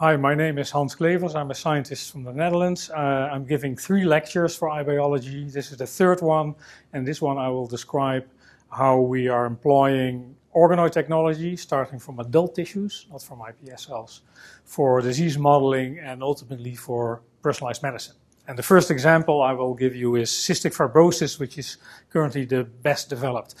Hi, 0.00 0.16
my 0.16 0.34
name 0.34 0.56
is 0.56 0.70
Hans 0.70 0.96
Klevers. 0.96 1.34
I'm 1.36 1.50
a 1.50 1.54
scientist 1.54 2.10
from 2.10 2.22
the 2.24 2.32
Netherlands. 2.32 2.88
Uh, 2.88 3.28
I'm 3.30 3.44
giving 3.44 3.76
three 3.76 4.06
lectures 4.06 4.56
for 4.56 4.70
iBiology. 4.70 5.52
This 5.52 5.72
is 5.72 5.76
the 5.76 5.86
third 5.86 6.22
one, 6.22 6.54
and 6.94 7.06
this 7.06 7.20
one 7.20 7.36
I 7.36 7.50
will 7.50 7.66
describe 7.66 8.24
how 8.70 8.98
we 8.98 9.28
are 9.28 9.44
employing 9.44 10.34
organoid 10.56 10.92
technology, 10.92 11.54
starting 11.54 11.98
from 11.98 12.18
adult 12.18 12.54
tissues, 12.54 13.08
not 13.10 13.20
from 13.20 13.40
iPS 13.40 13.88
cells, 13.88 14.22
for 14.64 15.02
disease 15.02 15.36
modeling 15.36 15.98
and 15.98 16.22
ultimately 16.22 16.74
for 16.74 17.20
personalized 17.42 17.82
medicine. 17.82 18.16
And 18.48 18.56
the 18.56 18.62
first 18.62 18.90
example 18.90 19.42
I 19.42 19.52
will 19.52 19.74
give 19.74 19.94
you 19.94 20.16
is 20.16 20.30
cystic 20.30 20.74
fibrosis, 20.74 21.38
which 21.38 21.58
is 21.58 21.76
currently 22.08 22.46
the 22.46 22.64
best 22.64 23.10
developed. 23.10 23.54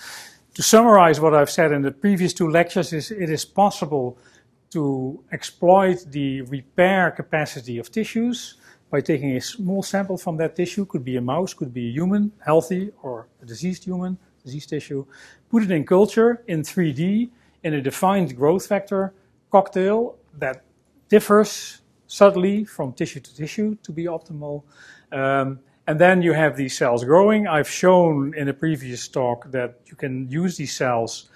To 0.54 0.62
summarize 0.62 1.20
what 1.20 1.34
I've 1.34 1.50
said 1.50 1.70
in 1.70 1.82
the 1.82 1.90
previous 1.90 2.32
two 2.32 2.48
lectures 2.48 2.94
is 2.94 3.10
it 3.10 3.28
is 3.28 3.44
possible 3.44 4.16
to 4.70 5.22
exploit 5.32 6.04
the 6.10 6.42
repair 6.42 7.10
capacity 7.10 7.78
of 7.78 7.90
tissues 7.90 8.56
by 8.90 9.00
taking 9.00 9.36
a 9.36 9.40
small 9.40 9.82
sample 9.82 10.16
from 10.16 10.36
that 10.36 10.56
tissue, 10.56 10.84
could 10.84 11.04
be 11.04 11.16
a 11.16 11.20
mouse, 11.20 11.54
could 11.54 11.72
be 11.72 11.88
a 11.88 11.92
human, 11.92 12.32
healthy 12.44 12.90
or 13.02 13.28
a 13.42 13.46
diseased 13.46 13.84
human, 13.84 14.18
diseased 14.44 14.68
tissue, 14.68 15.04
put 15.50 15.62
it 15.62 15.70
in 15.70 15.84
culture 15.84 16.42
in 16.48 16.62
3D 16.62 17.30
in 17.62 17.74
a 17.74 17.80
defined 17.80 18.36
growth 18.36 18.66
factor 18.66 19.12
cocktail 19.50 20.16
that 20.38 20.64
differs 21.08 21.82
subtly 22.06 22.64
from 22.64 22.92
tissue 22.92 23.20
to 23.20 23.34
tissue 23.34 23.76
to 23.82 23.92
be 23.92 24.04
optimal. 24.04 24.62
Um, 25.12 25.60
and 25.86 25.98
then 25.98 26.22
you 26.22 26.32
have 26.32 26.56
these 26.56 26.76
cells 26.76 27.04
growing. 27.04 27.46
I've 27.46 27.68
shown 27.68 28.34
in 28.36 28.48
a 28.48 28.54
previous 28.54 29.08
talk 29.08 29.50
that 29.50 29.80
you 29.86 29.96
can 29.96 30.28
use 30.28 30.56
these 30.56 30.74
cells 30.74 31.28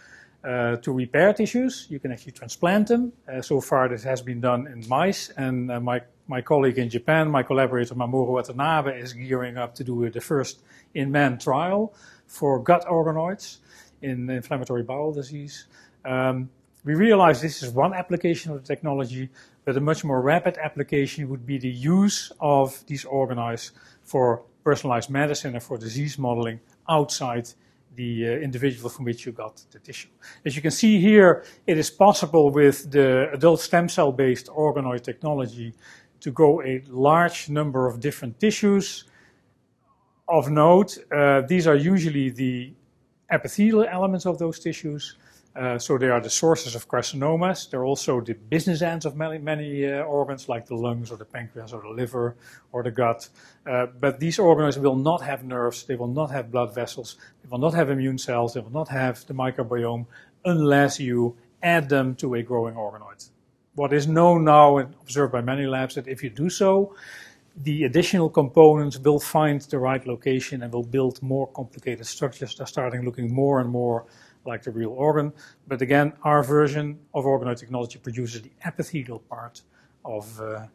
uh, 0.45 0.77
to 0.77 0.93
repair 0.93 1.33
tissues. 1.33 1.87
You 1.89 1.99
can 1.99 2.13
actually 2.13 2.33
transplant 2.33 2.89
them. 2.89 3.13
Uh, 3.27 3.41
so 3.41 3.61
far, 3.61 3.89
this 3.89 4.03
has 4.05 4.23
been 4.23 4.41
done 4.41 4.67
in 4.67 4.87
mice, 4.89 5.31
and 5.31 5.71
uh, 5.71 5.81
my 5.81 6.03
my 6.27 6.41
colleague 6.41 6.79
in 6.79 6.89
Japan, 6.89 7.31
my 7.31 7.43
collaborator 7.43 7.95
Mamoru 7.95 8.29
Watanabe, 8.29 8.99
is 8.99 9.13
gearing 9.13 9.59
up 9.59 9.75
to 9.75 9.85
do 9.85 10.09
the 10.09 10.21
first 10.21 10.63
in-man 10.95 11.39
trial 11.39 11.93
for 12.27 12.63
gut 12.63 12.87
organoids 12.87 13.59
in 14.01 14.31
inflammatory 14.31 14.83
bowel 14.83 15.13
disease. 15.13 15.67
Um, 16.05 16.49
we 16.85 16.95
realize 16.95 17.41
this 17.41 17.63
is 17.63 17.71
one 17.71 17.95
application 17.95 18.53
of 18.53 18.61
the 18.61 18.67
technology, 18.67 19.31
but 19.65 19.77
a 19.77 19.81
much 19.81 20.05
more 20.05 20.21
rapid 20.21 20.59
application 20.59 21.29
would 21.29 21.47
be 21.47 21.59
the 21.59 21.71
use 21.71 22.33
of 22.41 22.85
these 22.87 23.05
organoids 23.05 23.71
for 24.03 24.43
personalized 24.63 25.11
medicine 25.11 25.55
and 25.55 25.63
for 25.63 25.77
disease 25.79 26.19
modeling 26.19 26.61
outside 26.89 27.49
the 27.97 28.27
uh, 28.27 28.31
individual 28.31 28.91
from 28.91 29.05
which 29.05 29.25
you 29.27 29.33
got 29.33 29.63
the 29.71 29.79
tissue. 29.79 30.09
As 30.45 30.57
you 30.57 30.63
can 30.63 30.71
see 30.71 31.01
here, 31.01 31.45
it 31.67 31.79
is 31.79 31.91
possible 31.91 32.51
with 32.51 32.91
the 32.91 33.31
adult 33.33 33.61
stem 33.61 33.89
cell 33.89 34.13
based 34.13 34.47
organoid 34.49 35.03
technology 35.03 35.75
to 36.21 36.31
grow 36.31 36.63
a 36.63 36.83
large 36.89 37.49
number 37.49 37.87
of 37.87 38.01
different 38.01 38.39
tissues. 38.41 39.05
Of 40.27 40.51
note, 40.51 40.97
uh, 41.15 41.43
these 41.43 41.67
are 41.67 41.77
usually 41.77 42.31
the 42.31 42.73
epithelial 43.31 43.85
elements 43.85 44.25
of 44.27 44.39
those 44.39 44.59
tissues. 44.59 45.17
Uh, 45.57 45.79
so 45.79 45.97
they 45.97 46.09
are 46.09 46.21
the 46.21 46.31
sources 46.31 46.75
of 46.75 46.89
carcinomas. 46.89 47.71
They're 47.71 47.85
also 47.85 48.21
the 48.21 48.35
business 48.35 48.83
ends 48.83 49.07
of 49.07 49.15
many, 49.17 49.39
many 49.39 49.87
uh, 49.87 50.03
organs, 50.03 50.49
like 50.49 50.67
the 50.67 50.75
lungs 50.75 51.13
or 51.13 51.17
the 51.17 51.25
pancreas 51.25 51.73
or 51.73 51.81
the 51.81 51.91
liver 51.91 52.35
or 52.73 52.83
the 52.83 52.91
gut. 52.91 53.29
Uh, 53.65 53.87
but 53.87 54.19
these 54.19 54.41
organs 54.41 54.79
will 54.79 54.97
not 54.97 55.21
have 55.23 55.45
nerves. 55.45 55.85
They 55.85 55.95
will 55.95 56.09
not 56.09 56.31
have 56.33 56.51
blood 56.51 56.75
vessels. 56.75 57.17
They 57.43 57.49
will 57.49 57.59
not 57.59 57.75
have 57.75 57.89
immune 57.89 58.19
cells. 58.19 58.55
They 58.55 58.61
will 58.61 58.73
not 58.73 58.89
have 58.89 59.25
the 59.27 59.35
microbiome 59.35 60.07
unless 60.45 60.99
you 60.99 61.37
add 61.63 61.89
them 61.89 62.17
to 62.17 62.35
a 62.35 62.43
growing 62.43 62.75
organoid. 62.75 63.31
What 63.77 63.93
is 63.93 64.09
known 64.09 64.45
now 64.45 64.79
and 64.79 64.95
observed 65.03 65.33
by 65.33 65.41
many 65.41 65.67
labs 65.67 65.97
is 65.97 66.05
that 66.05 66.11
if 66.11 66.23
you 66.23 66.31
do 66.31 66.51
so, 66.51 66.95
the 67.57 67.85
additional 67.85 68.29
components 68.29 68.99
will 68.99 69.21
find 69.21 69.61
the 69.61 69.79
right 69.79 70.05
location 70.07 70.63
and 70.63 70.73
will 70.73 70.83
build 70.83 71.23
more 71.23 71.47
complicated 71.47 72.07
structures. 72.07 72.57
They're 72.57 72.67
starting 72.67 73.05
looking 73.05 73.33
more 73.33 73.61
and 73.61 73.71
more 73.71 74.07
like 74.47 74.63
the 74.63 74.71
real 74.71 74.91
organ. 74.91 75.33
But 75.67 75.83
again, 75.83 76.13
our 76.23 76.43
version 76.43 76.99
of 77.13 77.25
organoid 77.25 77.59
technology 77.59 77.99
produces 77.99 78.43
the 78.43 78.53
epithelial 78.65 79.21
part 79.21 79.63
of, 80.05 80.41
uh, 80.41 80.67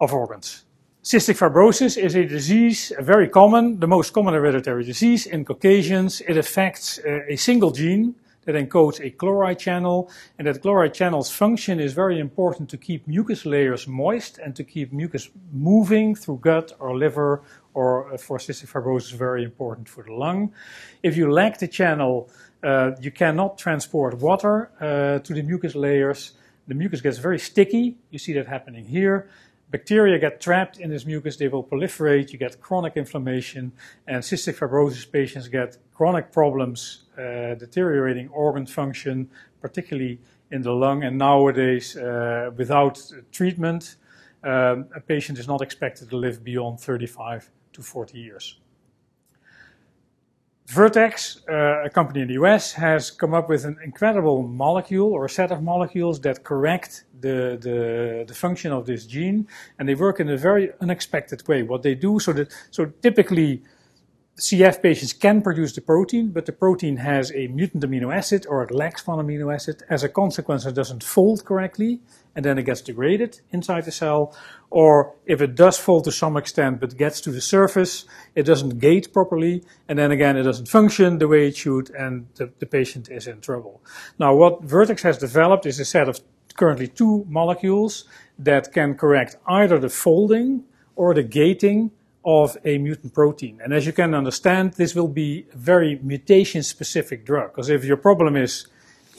of 0.00 0.12
organs. 0.12 0.64
Cystic 1.02 1.38
fibrosis 1.38 1.96
is 1.96 2.14
a 2.14 2.26
disease, 2.26 2.92
a 2.98 3.02
very 3.02 3.28
common, 3.28 3.80
the 3.80 3.88
most 3.88 4.12
common 4.12 4.34
hereditary 4.34 4.84
disease 4.84 5.24
in 5.26 5.44
Caucasians. 5.44 6.20
It 6.20 6.36
affects 6.36 6.98
uh, 6.98 7.20
a 7.26 7.36
single 7.36 7.70
gene 7.70 8.14
that 8.44 8.54
encodes 8.54 9.00
a 9.00 9.10
chloride 9.10 9.58
channel, 9.58 10.10
and 10.38 10.46
that 10.46 10.60
chloride 10.60 10.94
channel's 10.94 11.30
function 11.30 11.78
is 11.80 11.92
very 11.92 12.18
important 12.18 12.68
to 12.70 12.76
keep 12.76 13.06
mucus 13.06 13.46
layers 13.46 13.86
moist 13.86 14.38
and 14.38 14.54
to 14.56 14.64
keep 14.64 14.92
mucus 14.92 15.30
moving 15.52 16.14
through 16.14 16.38
gut 16.38 16.72
or 16.78 16.96
liver 16.96 17.42
or 17.74 18.12
uh, 18.12 18.16
for 18.16 18.38
cystic 18.38 18.68
fibrosis, 18.70 19.12
very 19.12 19.44
important 19.44 19.88
for 19.88 20.04
the 20.04 20.12
lung. 20.12 20.52
If 21.02 21.16
you 21.16 21.30
lack 21.30 21.58
the 21.58 21.68
channel, 21.68 22.30
uh, 22.62 22.92
you 23.00 23.10
cannot 23.10 23.58
transport 23.58 24.18
water 24.18 24.70
uh, 24.80 25.18
to 25.20 25.34
the 25.34 25.42
mucus 25.42 25.74
layers. 25.74 26.32
The 26.68 26.74
mucus 26.74 27.00
gets 27.00 27.18
very 27.18 27.38
sticky. 27.38 27.96
You 28.10 28.18
see 28.18 28.32
that 28.34 28.46
happening 28.46 28.84
here. 28.84 29.28
Bacteria 29.70 30.18
get 30.18 30.40
trapped 30.40 30.78
in 30.78 30.90
this 30.90 31.06
mucus, 31.06 31.36
they 31.36 31.46
will 31.46 31.62
proliferate, 31.62 32.32
you 32.32 32.38
get 32.38 32.60
chronic 32.60 32.96
inflammation, 32.96 33.70
and 34.08 34.20
cystic 34.20 34.56
fibrosis 34.58 35.10
patients 35.10 35.46
get 35.46 35.76
chronic 35.94 36.32
problems, 36.32 37.04
uh, 37.16 37.54
deteriorating 37.54 38.28
organ 38.30 38.66
function, 38.66 39.30
particularly 39.60 40.18
in 40.50 40.62
the 40.62 40.72
lung, 40.72 41.04
and 41.04 41.16
nowadays, 41.16 41.96
uh, 41.96 42.50
without 42.56 43.00
treatment, 43.30 43.94
um, 44.42 44.86
a 44.96 45.00
patient 45.00 45.38
is 45.38 45.46
not 45.46 45.60
expected 45.60 46.10
to 46.10 46.16
live 46.16 46.42
beyond 46.42 46.80
35 46.80 47.48
to 47.72 47.82
40 47.82 48.18
years. 48.18 48.60
Vertex, 50.70 51.40
uh, 51.48 51.82
a 51.84 51.90
company 51.90 52.20
in 52.20 52.28
the 52.28 52.34
US, 52.34 52.72
has 52.74 53.10
come 53.10 53.34
up 53.34 53.48
with 53.48 53.64
an 53.64 53.76
incredible 53.82 54.44
molecule 54.44 55.12
or 55.12 55.24
a 55.24 55.28
set 55.28 55.50
of 55.50 55.62
molecules 55.62 56.20
that 56.20 56.44
correct 56.44 57.04
the, 57.20 57.58
the, 57.60 58.24
the, 58.28 58.34
function 58.34 58.70
of 58.70 58.86
this 58.86 59.04
gene, 59.04 59.48
and 59.78 59.88
they 59.88 59.96
work 59.96 60.20
in 60.20 60.28
a 60.28 60.36
very 60.36 60.70
unexpected 60.80 61.46
way. 61.48 61.64
What 61.64 61.82
they 61.82 61.96
do, 61.96 62.20
so 62.20 62.32
that 62.34 62.52
so 62.70 62.86
typically 63.02 63.62
CF 64.38 64.80
patients 64.80 65.12
can 65.12 65.42
produce 65.42 65.74
the 65.74 65.80
protein, 65.80 66.30
but 66.30 66.46
the 66.46 66.52
protein 66.52 66.96
has 66.98 67.32
a 67.32 67.48
mutant 67.48 67.82
amino 67.82 68.14
acid 68.14 68.46
or 68.48 68.62
it 68.62 68.70
lacks 68.70 69.06
one 69.06 69.18
amino 69.18 69.52
acid. 69.52 69.82
As 69.90 70.04
a 70.04 70.08
consequence, 70.08 70.64
it 70.64 70.74
doesn't 70.74 71.02
fold 71.02 71.44
correctly, 71.44 72.00
and 72.34 72.44
then 72.44 72.58
it 72.58 72.64
gets 72.64 72.80
degraded 72.80 73.40
inside 73.50 73.84
the 73.84 73.92
cell. 73.92 74.34
Or 74.70 75.14
if 75.26 75.40
it 75.40 75.54
does 75.54 75.78
fold 75.78 76.04
to 76.04 76.12
some 76.12 76.36
extent 76.36 76.80
but 76.80 76.96
gets 76.96 77.20
to 77.22 77.30
the 77.30 77.40
surface, 77.40 78.04
it 78.34 78.44
doesn't 78.44 78.78
gate 78.78 79.12
properly, 79.12 79.64
and 79.88 79.98
then 79.98 80.10
again 80.12 80.36
it 80.36 80.44
doesn't 80.44 80.68
function 80.68 81.18
the 81.18 81.28
way 81.28 81.48
it 81.48 81.56
should, 81.56 81.90
and 81.90 82.26
the, 82.36 82.50
the 82.58 82.66
patient 82.66 83.10
is 83.10 83.26
in 83.26 83.40
trouble. 83.40 83.82
Now, 84.18 84.34
what 84.34 84.62
Vertex 84.62 85.02
has 85.02 85.18
developed 85.18 85.66
is 85.66 85.80
a 85.80 85.84
set 85.84 86.08
of 86.08 86.20
currently 86.56 86.88
two 86.88 87.24
molecules 87.28 88.04
that 88.38 88.72
can 88.72 88.94
correct 88.94 89.36
either 89.46 89.78
the 89.78 89.88
folding 89.88 90.64
or 90.96 91.14
the 91.14 91.22
gating 91.22 91.90
of 92.24 92.56
a 92.64 92.78
mutant 92.78 93.14
protein. 93.14 93.60
And 93.64 93.72
as 93.72 93.86
you 93.86 93.92
can 93.92 94.14
understand, 94.14 94.74
this 94.74 94.94
will 94.94 95.08
be 95.08 95.46
a 95.52 95.56
very 95.56 95.98
mutation 96.02 96.62
specific 96.62 97.24
drug. 97.24 97.52
Because 97.52 97.70
if 97.70 97.84
your 97.84 97.96
problem 97.96 98.36
is 98.36 98.66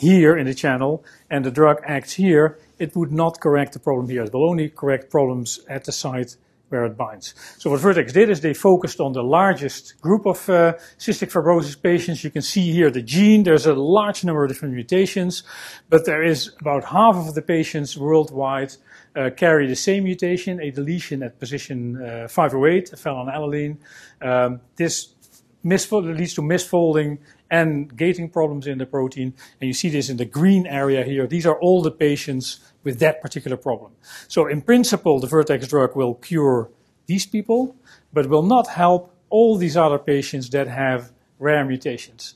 here 0.01 0.35
in 0.35 0.47
the 0.47 0.53
channel 0.53 1.05
and 1.29 1.45
the 1.45 1.51
drug 1.51 1.77
acts 1.85 2.13
here, 2.13 2.57
it 2.79 2.95
would 2.95 3.11
not 3.11 3.39
correct 3.39 3.73
the 3.73 3.79
problem 3.79 4.09
here. 4.09 4.23
It 4.23 4.33
will 4.33 4.49
only 4.49 4.69
correct 4.69 5.11
problems 5.11 5.59
at 5.69 5.85
the 5.85 5.91
site 5.91 6.37
where 6.69 6.85
it 6.85 6.97
binds. 6.97 7.35
So 7.59 7.69
what 7.69 7.81
Vertex 7.81 8.13
did 8.13 8.29
is 8.29 8.39
they 8.39 8.53
focused 8.53 8.99
on 8.99 9.11
the 9.11 9.21
largest 9.21 9.99
group 10.01 10.25
of 10.25 10.49
uh, 10.49 10.73
cystic 10.97 11.29
fibrosis 11.31 11.79
patients. 11.79 12.23
You 12.23 12.31
can 12.31 12.41
see 12.41 12.71
here 12.71 12.89
the 12.89 13.01
gene. 13.01 13.43
There's 13.43 13.65
a 13.65 13.73
large 13.73 14.23
number 14.23 14.43
of 14.43 14.49
different 14.49 14.73
mutations, 14.73 15.43
but 15.89 16.05
there 16.05 16.23
is 16.23 16.51
about 16.61 16.85
half 16.85 17.15
of 17.15 17.35
the 17.35 17.41
patients 17.41 17.97
worldwide 17.97 18.73
uh, 19.15 19.29
carry 19.35 19.67
the 19.67 19.75
same 19.75 20.05
mutation, 20.05 20.61
a 20.61 20.71
deletion 20.71 21.21
at 21.23 21.39
position 21.39 22.01
uh, 22.01 22.27
508, 22.27 22.93
a 22.93 22.95
phenylalanine. 22.95 23.77
Um, 24.21 24.61
this 24.77 25.13
misfold 25.63 26.17
leads 26.17 26.33
to 26.35 26.41
misfolding 26.41 27.19
and 27.49 27.95
gating 27.95 28.29
problems 28.29 28.67
in 28.67 28.77
the 28.77 28.85
protein. 28.85 29.33
And 29.59 29.67
you 29.67 29.73
see 29.73 29.89
this 29.89 30.09
in 30.09 30.17
the 30.17 30.25
green 30.25 30.65
area 30.65 31.03
here. 31.03 31.27
These 31.27 31.45
are 31.45 31.59
all 31.59 31.81
the 31.81 31.91
patients 31.91 32.59
with 32.83 32.99
that 32.99 33.21
particular 33.21 33.57
problem. 33.57 33.91
So 34.27 34.47
in 34.47 34.61
principle, 34.61 35.19
the 35.19 35.27
Vertex 35.27 35.67
drug 35.67 35.95
will 35.95 36.15
cure 36.15 36.69
these 37.05 37.25
people, 37.25 37.75
but 38.13 38.27
will 38.27 38.43
not 38.43 38.67
help 38.67 39.13
all 39.29 39.57
these 39.57 39.77
other 39.77 39.99
patients 39.99 40.49
that 40.49 40.67
have 40.67 41.11
rare 41.39 41.65
mutations. 41.65 42.35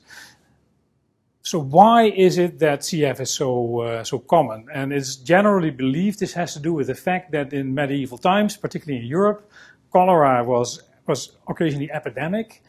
So 1.42 1.60
why 1.60 2.06
is 2.06 2.38
it 2.38 2.58
that 2.58 2.80
CF 2.80 3.20
is 3.20 3.30
so 3.30 3.80
uh, 3.80 4.02
so 4.02 4.18
common? 4.18 4.66
And 4.74 4.92
it's 4.92 5.14
generally 5.14 5.70
believed 5.70 6.18
this 6.18 6.32
has 6.32 6.54
to 6.54 6.60
do 6.60 6.72
with 6.74 6.88
the 6.88 6.94
fact 6.96 7.30
that 7.30 7.52
in 7.52 7.72
medieval 7.72 8.18
times, 8.18 8.56
particularly 8.56 9.00
in 9.02 9.06
Europe, 9.06 9.48
cholera 9.92 10.42
was 10.42 10.82
was 11.06 11.36
occasionally 11.46 11.88
epidemic. 11.92 12.62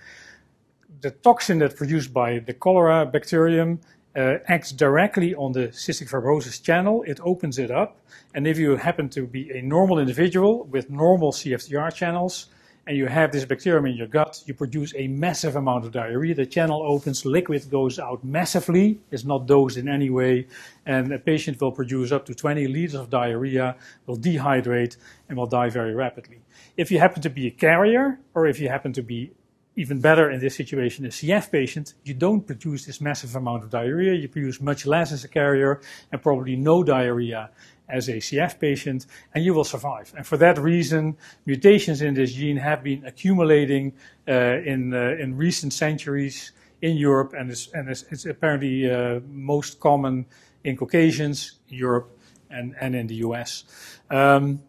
The 1.02 1.12
toxin 1.12 1.60
that's 1.60 1.76
produced 1.76 2.14
by 2.14 2.40
the 2.40 2.54
cholera 2.54 3.06
bacterium 3.06 3.80
uh, 4.16 4.38
acts 4.48 4.72
directly 4.72 5.36
on 5.36 5.52
the 5.52 5.68
cystic 5.68 6.10
fibrosis 6.10 6.62
channel. 6.62 7.04
It 7.04 7.20
opens 7.22 7.60
it 7.60 7.70
up. 7.70 8.00
And 8.34 8.48
if 8.48 8.58
you 8.58 8.76
happen 8.76 9.10
to 9.10 9.28
be 9.28 9.52
a 9.52 9.62
normal 9.62 10.00
individual 10.00 10.64
with 10.66 10.90
normal 10.90 11.32
CFTR 11.32 11.94
channels, 11.94 12.48
and 12.88 12.96
you 12.96 13.06
have 13.06 13.34
this 13.34 13.44
bacterium 13.44 13.86
in 13.86 13.98
your 13.98 14.08
gut, 14.08 14.42
you 14.46 14.54
produce 14.54 14.94
a 14.96 15.10
massive 15.10 15.58
amount 15.58 15.86
of 15.86 15.92
diarrhea. 15.92 16.34
The 16.34 16.46
channel 16.46 16.82
opens, 16.82 17.26
liquid 17.26 17.70
goes 17.70 18.00
out 18.00 18.24
massively, 18.24 19.00
it's 19.12 19.26
not 19.26 19.46
dosed 19.46 19.76
in 19.76 19.90
any 19.90 20.10
way, 20.10 20.48
and 20.86 21.12
a 21.12 21.20
patient 21.20 21.60
will 21.60 21.74
produce 21.74 22.14
up 22.14 22.26
to 22.28 22.34
20 22.34 22.66
liters 22.68 22.96
of 22.96 23.10
diarrhea, 23.10 23.76
will 24.06 24.18
dehydrate, 24.18 24.96
and 25.28 25.38
will 25.38 25.48
die 25.48 25.70
very 25.70 25.94
rapidly. 25.94 26.40
If 26.78 26.90
you 26.90 27.00
happen 27.00 27.22
to 27.24 27.30
be 27.30 27.48
a 27.48 27.52
carrier, 27.52 28.20
or 28.34 28.48
if 28.48 28.58
you 28.58 28.70
happen 28.70 28.94
to 28.94 29.04
be 29.04 29.32
even 29.78 30.02
better 30.02 30.32
in 30.32 30.40
this 30.40 30.56
situation, 30.56 31.06
a 31.06 31.10
CF 31.10 31.52
patient, 31.52 31.94
you 32.04 32.16
don't 32.16 32.46
produce 32.46 32.86
this 32.86 33.00
massive 33.00 33.36
amount 33.36 33.64
of 33.64 33.70
diarrhea, 33.70 34.14
you 34.14 34.28
produce 34.28 34.60
much 34.60 34.88
less 34.88 35.12
as 35.12 35.24
a 35.24 35.28
carrier, 35.28 35.80
and 36.12 36.20
probably 36.20 36.56
no 36.56 36.84
diarrhea 36.84 37.52
as 37.88 38.10
a 38.10 38.14
CF 38.14 38.60
patient, 38.60 39.06
and 39.36 39.46
you 39.46 39.54
will 39.54 39.64
survive. 39.64 40.12
And 40.18 40.26
for 40.26 40.36
that 40.38 40.58
reason, 40.58 41.16
mutations 41.46 42.02
in 42.02 42.16
this 42.16 42.34
gene 42.34 42.58
have 42.58 42.84
been 42.84 43.06
accumulating 43.06 43.94
uh, 44.28 44.32
in, 44.66 44.96
uh, 44.96 45.16
in 45.20 45.38
recent 45.38 45.72
centuries 45.74 46.54
in 46.82 46.98
Europe, 46.98 47.34
and 47.38 47.52
it's, 47.52 47.70
and 47.74 47.88
it's, 47.88 48.04
it's 48.10 48.26
apparently 48.26 48.90
uh, 48.90 49.20
most 49.30 49.80
common 49.80 50.26
in 50.64 50.76
Caucasians, 50.76 51.60
Europe, 51.70 52.18
and, 52.50 52.76
and 52.82 52.96
in 52.96 53.06
the 53.06 53.16
US. 53.28 53.64
Um, 54.10 54.64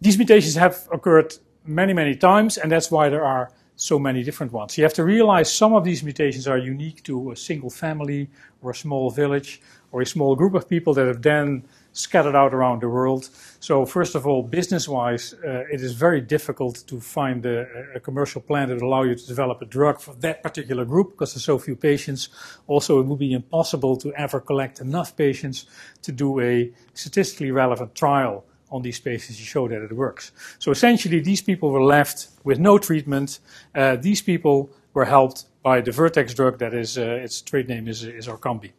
these 0.00 0.16
mutations 0.16 0.54
have 0.54 0.88
occurred 0.92 1.34
many, 1.64 1.92
many 1.92 2.14
times, 2.14 2.58
and 2.58 2.70
that's 2.70 2.92
why 2.92 3.08
there 3.08 3.24
are 3.24 3.50
so 3.78 3.96
many 3.96 4.24
different 4.24 4.52
ones. 4.52 4.76
You 4.76 4.82
have 4.82 4.94
to 4.94 5.04
realize 5.04 5.54
some 5.54 5.72
of 5.72 5.84
these 5.84 6.02
mutations 6.02 6.48
are 6.48 6.58
unique 6.58 7.04
to 7.04 7.30
a 7.30 7.36
single 7.36 7.70
family 7.70 8.28
or 8.60 8.72
a 8.72 8.74
small 8.74 9.08
village 9.08 9.62
or 9.92 10.02
a 10.02 10.06
small 10.06 10.34
group 10.34 10.54
of 10.54 10.68
people 10.68 10.92
that 10.94 11.06
have 11.06 11.22
then 11.22 11.62
scattered 11.92 12.34
out 12.34 12.52
around 12.52 12.82
the 12.82 12.88
world. 12.88 13.30
So 13.60 13.86
first 13.86 14.16
of 14.16 14.26
all, 14.26 14.42
business-wise, 14.42 15.32
uh, 15.44 15.64
it 15.72 15.80
is 15.80 15.92
very 15.92 16.20
difficult 16.20 16.84
to 16.88 17.00
find 17.00 17.46
a, 17.46 17.66
a, 17.94 18.00
commercial 18.00 18.40
plan 18.40 18.68
that 18.68 18.80
will 18.80 18.88
allow 18.88 19.04
you 19.04 19.14
to 19.14 19.26
develop 19.26 19.62
a 19.62 19.64
drug 19.64 20.00
for 20.00 20.14
that 20.16 20.42
particular 20.42 20.84
group 20.84 21.12
because 21.12 21.34
there's 21.34 21.44
so 21.44 21.58
few 21.58 21.76
patients. 21.76 22.30
Also, 22.66 22.98
it 22.98 23.06
would 23.06 23.18
be 23.18 23.32
impossible 23.32 23.96
to 23.96 24.12
ever 24.14 24.40
collect 24.40 24.80
enough 24.80 25.16
patients 25.16 25.66
to 26.02 26.10
do 26.10 26.40
a 26.40 26.72
statistically 26.94 27.52
relevant 27.52 27.94
trial 27.94 28.44
on 28.70 28.82
these 28.82 29.00
patients 29.00 29.36
to 29.38 29.44
show 29.44 29.68
that 29.68 29.82
it 29.82 29.92
works. 29.92 30.32
So 30.58 30.70
essentially, 30.70 31.20
these 31.20 31.42
people 31.42 31.70
were 31.70 31.84
left 31.84 32.28
with 32.44 32.58
no 32.58 32.78
treatment. 32.78 33.40
Uh, 33.74 33.96
these 33.96 34.22
people 34.22 34.70
were 34.94 35.04
helped 35.04 35.46
by 35.62 35.80
the 35.80 35.92
Vertex 35.92 36.34
drug 36.34 36.58
that 36.58 36.74
is, 36.74 36.98
uh, 36.98 37.02
its 37.02 37.42
trade 37.42 37.68
name 37.68 37.88
is, 37.88 38.04
is 38.04 38.26
Orkambi. 38.26 38.72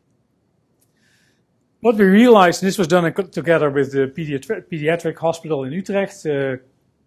What 1.82 1.96
we 1.96 2.06
realized, 2.06 2.62
and 2.62 2.68
this 2.68 2.78
was 2.78 2.88
done 2.88 3.14
together 3.32 3.70
with 3.70 3.94
the 3.94 4.08
pediatri 4.08 4.64
pediatric 4.70 5.18
hospital 5.18 5.64
in 5.64 5.72
Utrecht, 5.72 6.26
uh, 6.26 6.58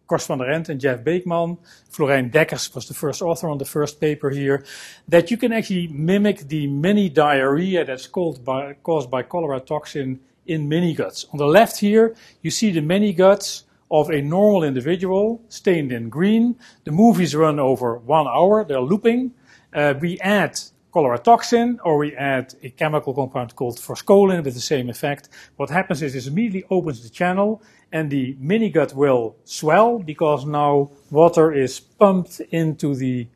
Kors 0.06 0.26
van 0.26 0.38
der 0.38 0.50
Ent 0.50 0.68
and 0.68 0.80
Jeff 0.80 1.04
Beekman, 1.04 1.58
Florijn 1.90 2.30
Dekkers 2.30 2.74
was 2.74 2.86
the 2.86 2.94
first 2.94 3.22
author 3.22 3.48
on 3.48 3.58
the 3.58 3.64
first 3.64 4.00
paper 4.00 4.30
here, 4.30 4.64
that 5.08 5.30
you 5.30 5.36
can 5.36 5.52
actually 5.52 5.88
mimic 5.88 6.48
the 6.48 6.66
mini 6.66 7.08
diarrhea 7.08 7.84
that's 7.84 8.08
by, 8.44 8.74
caused 8.82 9.10
by 9.10 9.22
cholera 9.22 9.60
toxin 9.60 10.20
in 10.46 10.68
mini 10.68 10.94
guts. 10.94 11.26
On 11.32 11.38
the 11.38 11.46
left 11.46 11.78
here, 11.78 12.14
you 12.42 12.50
see 12.50 12.70
the 12.70 12.80
mini 12.80 13.12
guts 13.12 13.64
of 13.90 14.10
a 14.10 14.22
normal 14.22 14.64
individual 14.64 15.42
stained 15.48 15.92
in 15.92 16.08
green. 16.08 16.56
The 16.84 16.92
movies 16.92 17.34
run 17.34 17.60
over 17.60 17.98
one 17.98 18.26
hour, 18.26 18.64
they're 18.64 18.80
looping. 18.80 19.32
Uh, 19.74 19.94
we 20.00 20.18
add 20.20 20.58
cholera 20.92 21.18
toxin, 21.18 21.78
or 21.84 21.96
we 21.98 22.14
add 22.16 22.54
a 22.62 22.70
chemical 22.70 23.14
compound 23.14 23.56
called 23.56 23.78
forskolin 23.78 24.44
with 24.44 24.54
the 24.54 24.60
same 24.60 24.90
effect. 24.90 25.28
What 25.56 25.70
happens 25.70 26.02
is 26.02 26.14
it 26.14 26.26
immediately 26.26 26.64
opens 26.70 27.02
the 27.02 27.08
channel 27.08 27.62
and 27.92 28.10
the 28.10 28.36
mini 28.38 28.70
gut 28.70 28.94
will 28.94 29.36
swell 29.44 29.98
because 29.98 30.46
now 30.46 30.90
water 31.10 31.52
is 31.52 31.80
pumped 31.80 32.40
into 32.50 32.94
the 32.94 33.28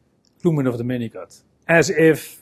lumen 0.45 0.67
of 0.67 0.79
the 0.79 0.85
mini 0.85 1.09
gut, 1.09 1.41
as 1.69 1.91
if 1.91 2.41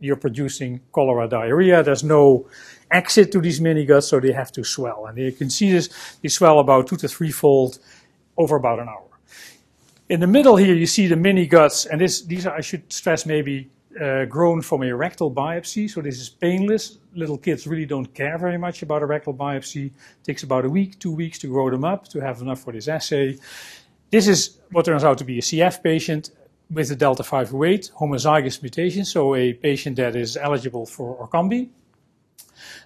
you're 0.00 0.16
producing 0.16 0.80
cholera 0.90 1.28
diarrhea. 1.28 1.82
There's 1.82 2.02
no 2.02 2.48
exit 2.92 3.32
to 3.32 3.40
these 3.40 3.60
mini 3.60 3.84
guts, 3.84 4.08
so 4.08 4.20
they 4.20 4.32
have 4.32 4.52
to 4.52 4.64
swell. 4.64 5.06
And 5.06 5.18
you 5.18 5.32
can 5.32 5.50
see 5.50 5.72
this, 5.72 5.88
they 6.22 6.28
swell 6.28 6.58
about 6.58 6.86
two 6.86 6.96
to 6.96 7.08
three 7.08 7.30
fold 7.30 7.78
over 8.36 8.56
about 8.56 8.78
an 8.78 8.88
hour. 8.88 9.08
In 10.08 10.20
the 10.20 10.26
middle 10.26 10.56
here, 10.56 10.74
you 10.74 10.86
see 10.86 11.06
the 11.06 11.16
mini 11.16 11.46
guts, 11.46 11.86
and 11.86 12.00
this, 12.00 12.22
these 12.22 12.46
are, 12.46 12.54
I 12.54 12.60
should 12.60 12.92
stress 12.92 13.24
maybe 13.24 13.70
uh, 14.00 14.24
grown 14.26 14.62
from 14.62 14.82
a 14.82 14.94
rectal 14.94 15.30
biopsy, 15.30 15.88
so 15.88 16.00
this 16.00 16.20
is 16.20 16.28
painless. 16.28 16.98
Little 17.14 17.38
kids 17.38 17.66
really 17.66 17.86
don't 17.86 18.12
care 18.14 18.38
very 18.38 18.58
much 18.58 18.82
about 18.82 19.02
a 19.02 19.06
rectal 19.06 19.34
biopsy. 19.34 19.86
It 19.86 19.92
takes 20.24 20.42
about 20.42 20.64
a 20.64 20.68
week, 20.68 20.98
two 20.98 21.12
weeks 21.12 21.38
to 21.40 21.46
grow 21.46 21.70
them 21.70 21.84
up 21.84 22.08
to 22.08 22.20
have 22.20 22.40
enough 22.40 22.60
for 22.60 22.72
this 22.72 22.88
assay. 22.88 23.38
This 24.10 24.28
is 24.28 24.58
what 24.70 24.84
turns 24.84 25.04
out 25.04 25.18
to 25.18 25.24
be 25.24 25.38
a 25.38 25.42
CF 25.42 25.82
patient 25.82 26.30
with 26.70 26.90
a 26.90 26.96
delta 26.96 27.22
5 27.22 27.52
weight, 27.52 27.90
homozygous 27.98 28.62
mutation, 28.62 29.04
so 29.04 29.34
a 29.34 29.52
patient 29.52 29.96
that 29.96 30.16
is 30.16 30.36
eligible 30.36 30.86
for 30.86 31.28
Orkambi. 31.28 31.68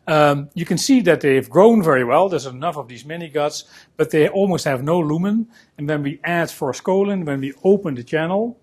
Um, 0.07 0.51
you 0.55 0.65
can 0.65 0.79
see 0.79 1.01
that 1.03 1.21
they've 1.21 1.49
grown 1.49 1.83
very 1.83 2.05
well. 2.05 2.29
There's 2.29 2.47
enough 2.47 2.77
of 2.77 2.89
these 2.89 3.05
mini 3.05 3.29
guts, 3.29 3.65
but 3.97 4.11
they 4.11 4.29
almost 4.29 4.65
have 4.65 4.83
no 4.83 4.99
lumen. 4.99 5.49
And 5.77 5.89
when 5.89 6.03
we 6.03 6.21
add 6.25 6.49
forskolin, 6.49 7.25
when 7.25 7.41
we 7.41 7.53
open 7.65 7.95
the 7.95 8.05
channel, 8.05 8.59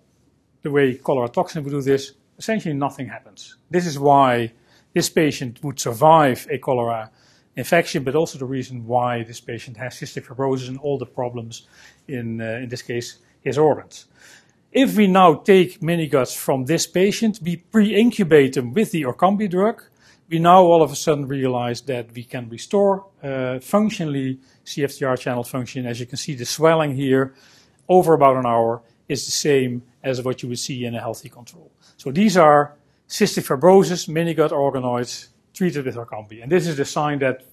the 0.62 0.72
way 0.72 0.96
cholera 0.96 1.30
toxin 1.30 1.64
would 1.64 1.72
do 1.72 1.82
this, 1.82 2.14
essentially 2.38 2.74
nothing 2.74 3.08
happens. 3.08 3.58
This 3.70 3.86
is 3.86 4.00
why 4.00 4.54
this 4.94 5.10
patient 5.10 5.64
would 5.64 5.80
survive 5.80 6.48
a 6.50 6.58
cholera 6.58 7.12
infection, 7.56 8.04
but 8.04 8.16
also 8.16 8.40
the 8.40 8.46
reason 8.46 8.86
why 8.86 9.24
this 9.24 9.40
patient 9.40 9.78
has 9.78 9.96
cystic 9.96 10.26
fibrosis 10.26 10.70
and 10.70 10.80
all 10.80 10.98
the 10.98 11.06
problems 11.06 11.68
in, 12.08 12.42
uh, 12.42 12.62
in 12.64 12.70
this 12.70 12.82
case, 12.82 13.20
his 13.42 13.58
organs. 13.58 14.08
If 14.72 14.96
we 14.96 15.06
now 15.06 15.36
take 15.36 15.84
mini-guts 15.84 16.34
from 16.34 16.66
this 16.66 16.88
patient, 16.88 17.40
we 17.44 17.58
pre-incubate 17.58 18.54
them 18.54 18.74
with 18.74 18.92
the 18.92 19.04
Orkambi 19.04 19.50
drug, 19.50 19.84
we 20.34 20.40
now 20.40 20.64
all 20.64 20.82
of 20.82 20.92
a 20.92 20.96
sudden 20.96 21.28
realize 21.28 21.82
that 21.82 22.12
we 22.16 22.24
can 22.24 22.50
restore 22.50 23.06
uh, 23.22 23.60
functionally 23.60 24.40
CFTR 24.66 25.20
channel 25.20 25.44
function. 25.44 25.86
As 25.86 26.00
you 26.00 26.08
can 26.08 26.18
see, 26.18 26.34
the 26.34 26.44
swelling 26.44 26.96
here 26.96 27.36
over 27.88 28.16
about 28.16 28.38
an 28.38 28.48
hour 28.48 28.82
is 29.08 29.26
the 29.26 29.32
same 29.32 29.84
as 30.02 30.24
what 30.24 30.42
you 30.42 30.50
would 30.50 30.58
see 30.58 30.86
in 30.86 30.96
a 30.96 31.00
healthy 31.00 31.30
control. 31.30 31.72
So 31.98 32.12
these 32.12 32.36
are 32.36 32.74
cystic 33.08 33.46
fibrosis, 33.46 34.10
mini-gut 34.10 34.50
organoids 34.50 35.28
treated 35.54 35.86
with 35.86 35.98
Orkambi. 35.98 36.42
And 36.42 36.52
this 36.52 36.66
is 36.66 36.78
the 36.78 36.86
sign 36.86 37.20
that 37.20 37.44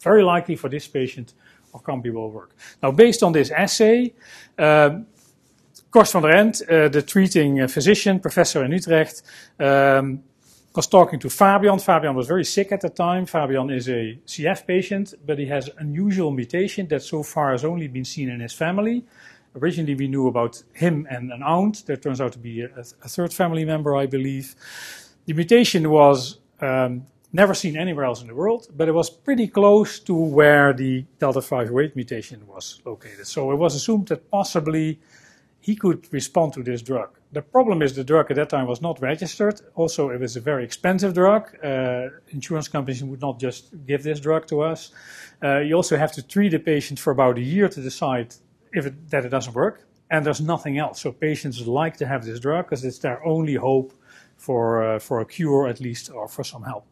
very 0.00 0.22
likely 0.22 0.54
for 0.54 0.68
this 0.68 0.86
patient, 0.86 1.34
Orkambi 1.74 2.12
will 2.12 2.30
work. 2.30 2.54
Now, 2.80 2.92
based 2.92 3.24
on 3.24 3.32
this 3.32 3.50
assay, 3.50 4.14
um, 4.56 5.06
Kors 5.90 6.12
van 6.12 6.22
der 6.22 6.36
Ent, 6.36 6.62
uh, 6.70 6.88
the 6.88 7.02
treating 7.02 7.62
uh, 7.62 7.66
physician, 7.66 8.20
professor 8.20 8.62
in 8.64 8.70
Utrecht, 8.70 9.22
um, 9.58 10.22
was 10.74 10.86
talking 10.86 11.18
to 11.20 11.30
Fabian. 11.30 11.78
Fabian 11.78 12.14
was 12.14 12.26
very 12.26 12.44
sick 12.44 12.72
at 12.72 12.80
the 12.80 12.88
time. 12.88 13.26
Fabian 13.26 13.70
is 13.70 13.88
a 13.88 14.18
CF 14.26 14.66
patient, 14.66 15.14
but 15.24 15.38
he 15.38 15.46
has 15.46 15.68
an 15.68 15.74
unusual 15.78 16.30
mutation 16.30 16.86
that 16.88 17.02
so 17.02 17.22
far 17.22 17.52
has 17.52 17.64
only 17.64 17.88
been 17.88 18.04
seen 18.04 18.28
in 18.28 18.40
his 18.40 18.52
family. 18.52 19.04
Originally, 19.56 19.94
we 19.94 20.08
knew 20.08 20.28
about 20.28 20.62
him 20.74 21.06
and 21.10 21.32
an 21.32 21.42
aunt. 21.42 21.84
There 21.86 21.96
turns 21.96 22.20
out 22.20 22.32
to 22.32 22.38
be 22.38 22.60
a, 22.62 22.68
a 23.02 23.08
third 23.08 23.32
family 23.32 23.64
member, 23.64 23.96
I 23.96 24.06
believe. 24.06 24.54
The 25.24 25.32
mutation 25.32 25.90
was 25.90 26.38
um, 26.60 27.06
never 27.32 27.54
seen 27.54 27.76
anywhere 27.76 28.04
else 28.04 28.20
in 28.20 28.28
the 28.28 28.34
world, 28.34 28.68
but 28.76 28.88
it 28.88 28.92
was 28.92 29.10
pretty 29.10 29.48
close 29.48 29.98
to 30.00 30.14
where 30.14 30.72
the 30.72 31.04
delta 31.18 31.40
5 31.40 31.70
weight 31.70 31.96
mutation 31.96 32.46
was 32.46 32.80
located. 32.84 33.26
So 33.26 33.50
it 33.52 33.56
was 33.56 33.74
assumed 33.74 34.08
that 34.08 34.30
possibly 34.30 35.00
he 35.60 35.76
could 35.76 36.06
respond 36.12 36.52
to 36.54 36.62
this 36.62 36.82
drug. 36.82 37.17
The 37.32 37.42
problem 37.42 37.82
is 37.82 37.94
the 37.94 38.04
drug 38.04 38.30
at 38.30 38.36
that 38.36 38.48
time 38.48 38.66
was 38.66 38.80
not 38.80 39.02
registered. 39.02 39.60
Also, 39.74 40.08
it 40.08 40.18
was 40.18 40.36
a 40.36 40.40
very 40.40 40.64
expensive 40.64 41.12
drug. 41.12 41.54
Uh, 41.62 42.08
insurance 42.28 42.68
companies 42.68 43.04
would 43.04 43.20
not 43.20 43.38
just 43.38 43.74
give 43.86 44.02
this 44.02 44.18
drug 44.18 44.46
to 44.46 44.62
us. 44.62 44.92
Uh, 45.42 45.58
you 45.58 45.74
also 45.74 45.96
have 45.96 46.12
to 46.12 46.22
treat 46.26 46.54
a 46.54 46.58
patient 46.58 46.98
for 46.98 47.10
about 47.10 47.36
a 47.36 47.42
year 47.42 47.68
to 47.68 47.82
decide 47.82 48.34
if 48.72 48.86
it, 48.86 49.10
that 49.10 49.24
it 49.26 49.28
doesn't 49.28 49.54
work, 49.54 49.86
and 50.10 50.24
there's 50.24 50.40
nothing 50.40 50.78
else. 50.78 51.00
So 51.00 51.12
patients 51.12 51.66
like 51.66 51.98
to 51.98 52.06
have 52.06 52.24
this 52.24 52.40
drug 52.40 52.64
because 52.64 52.82
it's 52.84 52.98
their 52.98 53.24
only 53.26 53.54
hope 53.54 53.92
for, 54.36 54.82
uh, 54.82 54.98
for 54.98 55.20
a 55.20 55.26
cure 55.26 55.68
at 55.68 55.80
least 55.80 56.10
or 56.10 56.28
for 56.28 56.44
some 56.44 56.62
help. 56.62 56.86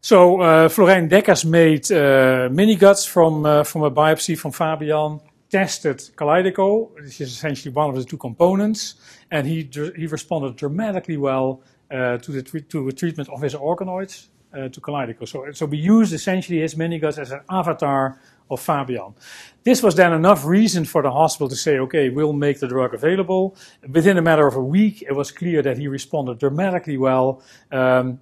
So 0.00 0.40
uh, 0.40 0.68
Florijn 0.68 1.10
Dekkers 1.10 1.44
made 1.44 1.90
uh, 1.92 2.48
mini 2.50 2.76
guts 2.76 3.04
from, 3.04 3.44
uh, 3.44 3.64
from 3.64 3.82
a 3.82 3.90
biopsy 3.90 4.38
from 4.38 4.52
Fabian, 4.52 5.20
tested 5.50 5.98
Kalydeco, 6.16 6.94
which 6.94 7.20
is 7.20 7.32
essentially 7.32 7.72
one 7.72 7.90
of 7.90 7.96
the 7.96 8.04
two 8.04 8.16
components, 8.16 8.94
and 9.30 9.46
he, 9.46 9.68
he 9.96 10.06
responded 10.06 10.56
dramatically 10.56 11.16
well 11.16 11.62
uh, 11.90 12.18
to, 12.18 12.32
the 12.32 12.42
to 12.42 12.86
the 12.86 12.92
treatment 12.92 13.28
of 13.28 13.42
his 13.42 13.54
organoids 13.54 14.28
uh, 14.54 14.68
to 14.68 14.80
Kalydeco. 14.80 15.26
So, 15.26 15.50
so 15.52 15.66
we 15.66 15.78
used 15.78 16.12
essentially 16.12 16.60
his 16.60 16.76
mini 16.76 16.98
guts 16.98 17.18
as 17.18 17.32
an 17.32 17.40
avatar 17.50 18.20
of 18.50 18.60
Fabian. 18.60 19.14
This 19.62 19.82
was 19.82 19.94
then 19.94 20.12
enough 20.12 20.44
reason 20.44 20.84
for 20.84 21.02
the 21.02 21.10
hospital 21.10 21.48
to 21.48 21.56
say, 21.56 21.78
okay, 21.78 22.08
we'll 22.08 22.32
make 22.32 22.58
the 22.58 22.66
drug 22.66 22.94
available. 22.94 23.56
Within 23.88 24.18
a 24.18 24.22
matter 24.22 24.46
of 24.46 24.56
a 24.56 24.62
week, 24.62 25.02
it 25.02 25.12
was 25.12 25.30
clear 25.30 25.62
that 25.62 25.78
he 25.78 25.86
responded 25.86 26.38
dramatically 26.38 26.96
well. 26.96 27.42
Um, 27.70 28.20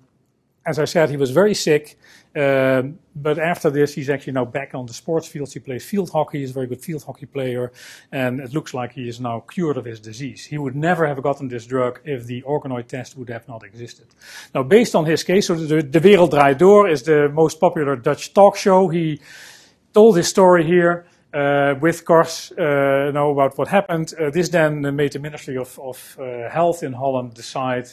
as 0.65 0.79
I 0.79 0.85
said, 0.85 1.11
he 1.11 1.17
was 1.17 1.31
very 1.31 1.55
sick. 1.55 1.99
Um, 2.37 2.99
but 3.17 3.39
after 3.39 3.71
this, 3.71 3.95
he's 3.95 4.11
actually 4.11 4.35
now 4.35 4.45
back 4.45 4.75
on 4.75 4.87
the 4.87 4.93
sports 4.93 5.27
fields. 5.27 5.53
He 5.55 5.61
plays 5.61 5.85
field 5.85 6.11
hockey. 6.11 6.41
He's 6.41 6.51
a 6.51 6.55
very 6.55 6.67
good 6.67 6.81
field 6.81 7.03
hockey 7.05 7.27
player. 7.27 7.73
And 8.13 8.39
it 8.39 8.53
looks 8.53 8.75
like 8.75 8.93
he 8.93 9.09
is 9.09 9.19
now 9.19 9.41
cured 9.41 9.77
of 9.77 9.85
his 9.85 9.99
disease. 9.99 10.45
He 10.45 10.59
would 10.59 10.77
never 10.77 11.07
have 11.07 11.23
gotten 11.23 11.49
this 11.49 11.67
drug 11.67 12.01
if 12.05 12.27
the 12.27 12.43
organoid 12.43 12.87
test 12.87 13.17
would 13.17 13.31
have 13.31 13.49
not 13.49 13.65
existed. 13.65 14.07
Now, 14.55 14.63
based 14.63 14.95
on 14.95 15.07
his 15.07 15.25
case, 15.25 15.47
so 15.47 15.55
the, 15.55 15.83
the 15.83 16.01
Wereld 16.01 16.33
Draait 16.33 16.59
Door 16.59 16.91
is 16.91 17.03
the 17.03 17.29
most 17.29 17.59
popular 17.59 17.97
Dutch 17.97 18.35
talk 18.35 18.57
show. 18.57 18.89
He 18.89 19.21
told 19.93 20.17
his 20.17 20.29
story 20.29 20.65
here. 20.65 21.07
Uh, 21.33 21.75
with 21.81 22.07
course, 22.07 22.53
uh, 22.53 23.11
know 23.13 23.31
about 23.33 23.59
what 23.59 23.69
happened. 23.69 24.15
Uh, 24.19 24.31
this 24.31 24.49
then 24.49 24.81
made 24.97 25.13
the 25.13 25.19
Ministry 25.19 25.59
of, 25.59 25.79
of 25.79 26.17
uh, 26.19 26.49
Health 26.49 26.83
in 26.83 26.95
Holland 26.95 27.35
decide 27.35 27.87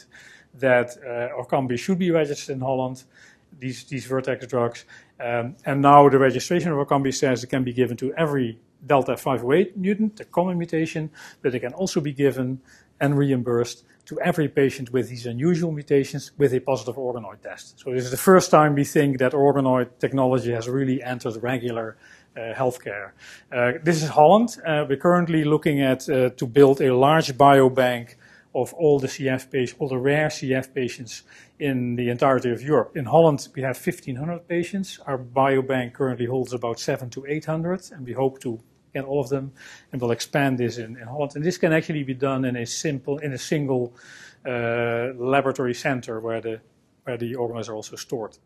that 0.59 0.97
uh, 0.97 1.41
Orkambi 1.41 1.77
should 1.77 1.99
be 1.99 2.11
registered 2.11 2.55
in 2.55 2.61
Holland 2.61 3.03
these, 3.59 3.83
these 3.85 4.05
vertex 4.05 4.45
drugs. 4.47 4.85
Um, 5.19 5.55
and 5.65 5.81
now 5.81 6.09
the 6.09 6.19
registration 6.19 6.71
of 6.71 6.77
Orkambi 6.77 7.13
says 7.13 7.43
it 7.43 7.47
can 7.47 7.63
be 7.63 7.73
given 7.73 7.97
to 7.97 8.13
every 8.15 8.59
delta 8.85 9.17
508 9.17 9.77
mutant, 9.77 10.17
the 10.17 10.25
common 10.25 10.57
mutation, 10.57 11.09
but 11.41 11.55
it 11.55 11.61
can 11.61 11.73
also 11.73 12.01
be 12.01 12.11
given 12.11 12.61
and 12.99 13.17
reimbursed 13.17 13.83
to 14.05 14.19
every 14.21 14.47
patient 14.47 14.93
with 14.93 15.09
these 15.09 15.25
unusual 15.25 15.71
mutations 15.71 16.31
with 16.37 16.53
a 16.53 16.59
positive 16.59 16.95
organoid 16.95 17.41
test. 17.41 17.79
So 17.79 17.91
this 17.91 18.05
is 18.05 18.11
the 18.11 18.17
first 18.17 18.51
time 18.51 18.75
we 18.75 18.83
think 18.83 19.17
that 19.17 19.31
organoid 19.31 19.89
technology 19.99 20.51
has 20.51 20.69
really 20.69 21.01
entered 21.01 21.41
regular 21.41 21.97
uh, 22.37 22.53
healthcare. 22.53 23.11
Uh, 23.51 23.73
this 23.83 24.03
is 24.03 24.09
Holland. 24.09 24.57
Uh, 24.65 24.85
we're 24.87 24.97
currently 24.97 25.43
looking 25.43 25.81
at 25.81 26.07
uh, 26.09 26.29
to 26.31 26.45
build 26.45 26.81
a 26.81 26.95
large 26.95 27.33
biobank 27.33 28.15
of 28.55 28.73
all 28.73 28.99
the 28.99 29.07
CF 29.07 29.51
patients, 29.51 29.79
all 29.79 29.89
the 29.89 29.97
rare 29.97 30.29
CF 30.29 30.73
patients 30.73 31.23
in 31.59 31.95
the 31.95 32.09
entirety 32.09 32.51
of 32.51 32.61
Europe. 32.61 32.95
In 32.95 33.05
Holland, 33.05 33.47
we 33.53 33.61
have 33.61 33.77
1,500 33.77 34.47
patients. 34.47 34.99
Our 35.05 35.17
biobank 35.17 35.93
currently 35.93 36.25
holds 36.25 36.53
about 36.53 36.79
seven 36.79 37.09
to 37.11 37.25
800, 37.25 37.91
and 37.91 38.05
we 38.05 38.13
hope 38.13 38.39
to 38.41 38.59
get 38.93 39.03
all 39.03 39.19
of 39.19 39.29
them, 39.29 39.51
and 39.91 40.01
we'll 40.01 40.11
expand 40.11 40.57
this 40.57 40.77
in, 40.77 40.97
in 40.97 41.07
Holland. 41.07 41.33
And 41.35 41.43
this 41.43 41.57
can 41.57 41.73
actually 41.73 42.03
be 42.03 42.13
done 42.13 42.45
in 42.45 42.55
a 42.55 42.65
simple, 42.65 43.17
in 43.17 43.33
a 43.33 43.37
single 43.37 43.93
uh, 44.47 45.11
laboratory 45.17 45.73
center 45.73 46.19
where 46.19 46.41
the 46.41 46.61
where 47.03 47.17
the 47.17 47.35
organoids 47.35 47.69
are 47.69 47.75
also 47.75 47.95
stored. 47.95 48.37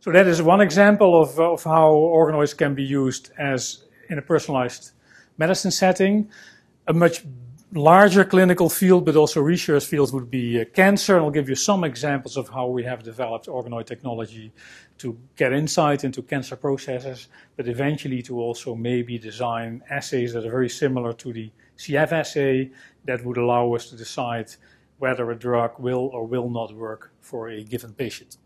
So 0.00 0.10
that 0.12 0.26
is 0.26 0.40
one 0.40 0.62
example 0.62 1.20
of, 1.20 1.38
of 1.38 1.64
how 1.64 1.92
organoids 1.92 2.56
can 2.56 2.74
be 2.74 2.82
used 2.82 3.30
as 3.38 3.84
in 4.08 4.18
a 4.18 4.22
personalized 4.22 4.92
medicine 5.36 5.70
setting. 5.70 6.30
A 6.86 6.94
much 6.94 7.24
larger 7.76 8.24
clinical 8.24 8.68
field, 8.68 9.04
but 9.04 9.16
also 9.16 9.40
research 9.40 9.84
fields 9.84 10.12
would 10.12 10.30
be 10.30 10.60
uh, 10.60 10.64
cancer. 10.74 11.16
And 11.16 11.24
I'll 11.24 11.30
give 11.30 11.48
you 11.48 11.54
some 11.54 11.84
examples 11.84 12.36
of 12.36 12.48
how 12.48 12.66
we 12.66 12.82
have 12.84 13.02
developed 13.02 13.46
organoid 13.46 13.86
technology 13.86 14.52
to 14.98 15.18
get 15.36 15.52
insight 15.52 16.04
into 16.04 16.22
cancer 16.22 16.56
processes, 16.56 17.28
but 17.56 17.68
eventually 17.68 18.22
to 18.22 18.40
also 18.40 18.74
maybe 18.74 19.18
design 19.18 19.82
assays 19.90 20.32
that 20.32 20.46
are 20.46 20.50
very 20.50 20.68
similar 20.68 21.12
to 21.12 21.32
the 21.32 21.50
CF 21.76 22.12
assay 22.12 22.70
that 23.04 23.24
would 23.24 23.36
allow 23.36 23.74
us 23.74 23.90
to 23.90 23.96
decide 23.96 24.50
whether 24.98 25.30
a 25.30 25.36
drug 25.36 25.78
will 25.78 26.10
or 26.12 26.26
will 26.26 26.48
not 26.48 26.74
work 26.74 27.12
for 27.20 27.48
a 27.48 27.62
given 27.62 27.92
patient. 27.92 28.38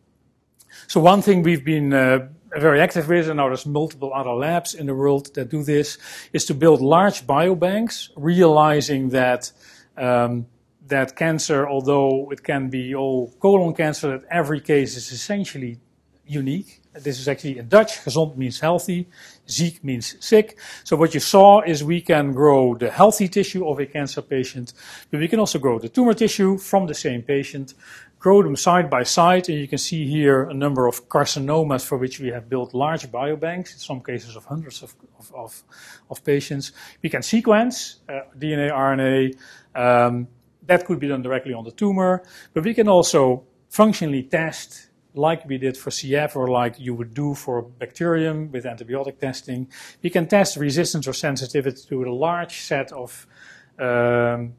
So 0.87 1.01
one 1.01 1.23
thing 1.23 1.43
we've 1.43 1.65
been 1.65 1.93
uh, 1.93 2.29
very 2.59 2.81
active 2.81 3.11
and 3.11 3.37
now 3.37 3.49
there's 3.49 3.67
multiple 3.67 4.13
other 4.15 4.33
labs 4.33 4.75
in 4.75 4.87
the 4.87 4.95
world 4.95 5.35
that 5.35 5.51
do 5.51 5.63
this, 5.63 5.99
is 6.33 6.45
to 6.47 6.55
build 6.55 6.81
large 6.81 7.27
biobanks, 7.27 8.11
realizing 8.17 9.11
that 9.11 9.53
um, 9.97 10.47
that 10.87 11.17
cancer, 11.17 11.69
although 11.69 12.31
it 12.33 12.43
can 12.43 12.69
be 12.69 12.95
all 12.95 13.33
colon 13.41 13.75
cancer, 13.75 14.19
that 14.19 14.27
every 14.31 14.61
case 14.61 14.97
is 14.97 15.13
essentially 15.13 15.79
unique. 16.27 16.81
This 16.93 17.21
is 17.21 17.29
actually 17.29 17.59
in 17.59 17.69
Dutch. 17.69 17.99
Gezond 18.05 18.37
means 18.37 18.59
healthy. 18.61 19.09
Ziek 19.47 19.83
means 19.85 20.17
sick. 20.25 20.59
So 20.83 20.97
what 20.97 21.15
you 21.15 21.21
saw 21.21 21.61
is 21.61 21.85
we 21.85 22.01
can 22.01 22.33
grow 22.33 22.75
the 22.75 22.91
healthy 22.91 23.29
tissue 23.29 23.67
of 23.69 23.79
a 23.79 23.87
cancer 23.87 24.23
patient, 24.23 24.73
but 25.11 25.21
we 25.21 25.29
can 25.29 25.39
also 25.39 25.59
grow 25.59 25.79
the 25.79 25.89
tumor 25.89 26.15
tissue 26.15 26.59
from 26.59 26.87
the 26.87 26.95
same 26.95 27.23
patient 27.23 27.75
grow 28.21 28.43
them 28.43 28.55
side 28.55 28.89
by 28.89 29.03
side, 29.03 29.49
and 29.49 29.59
you 29.59 29.67
can 29.67 29.79
see 29.79 30.07
here 30.07 30.43
a 30.43 30.55
number 30.55 30.87
of 30.87 31.09
carcinomas 31.09 31.85
for 31.85 31.97
which 31.99 32.21
we 32.21 32.29
have 32.29 32.49
built 32.49 32.75
large 32.75 33.11
biobanks, 33.11 33.73
in 33.73 33.79
some 33.79 34.01
cases 34.01 34.37
of 34.37 34.45
hundreds 34.45 34.83
of, 34.83 34.95
of, 35.19 35.33
of, 35.35 35.63
of 36.11 36.23
patients. 36.23 36.73
We 37.03 37.09
can 37.09 37.23
sequence 37.23 37.97
uh, 38.09 38.21
DNA, 38.39 38.71
RNA. 38.71 39.37
Um, 39.75 40.29
that 40.67 40.85
could 40.85 41.01
be 41.01 41.09
done 41.09 41.23
directly 41.23 41.55
on 41.55 41.65
the 41.65 41.73
tumor, 41.73 42.23
but 42.53 42.63
we 42.63 42.75
can 42.75 42.89
also 42.89 43.45
functionally 43.71 44.23
test 44.23 44.91
like 45.15 45.45
we 45.47 45.59
did 45.59 45.77
for 45.77 45.91
CF 45.91 46.37
or 46.37 46.49
like 46.49 46.79
you 46.79 46.95
would 46.95 47.15
do 47.15 47.35
for 47.35 47.63
bacterium 47.63 48.53
with 48.53 48.65
antibiotic 48.65 49.19
testing. 49.19 49.67
We 50.03 50.11
can 50.11 50.29
test 50.29 50.57
resistance 50.57 51.09
or 51.09 51.15
sensitivity 51.15 51.81
to 51.89 52.05
a 52.05 52.13
large 52.13 52.61
set 52.61 52.93
of 52.93 53.27
um, 53.79 54.53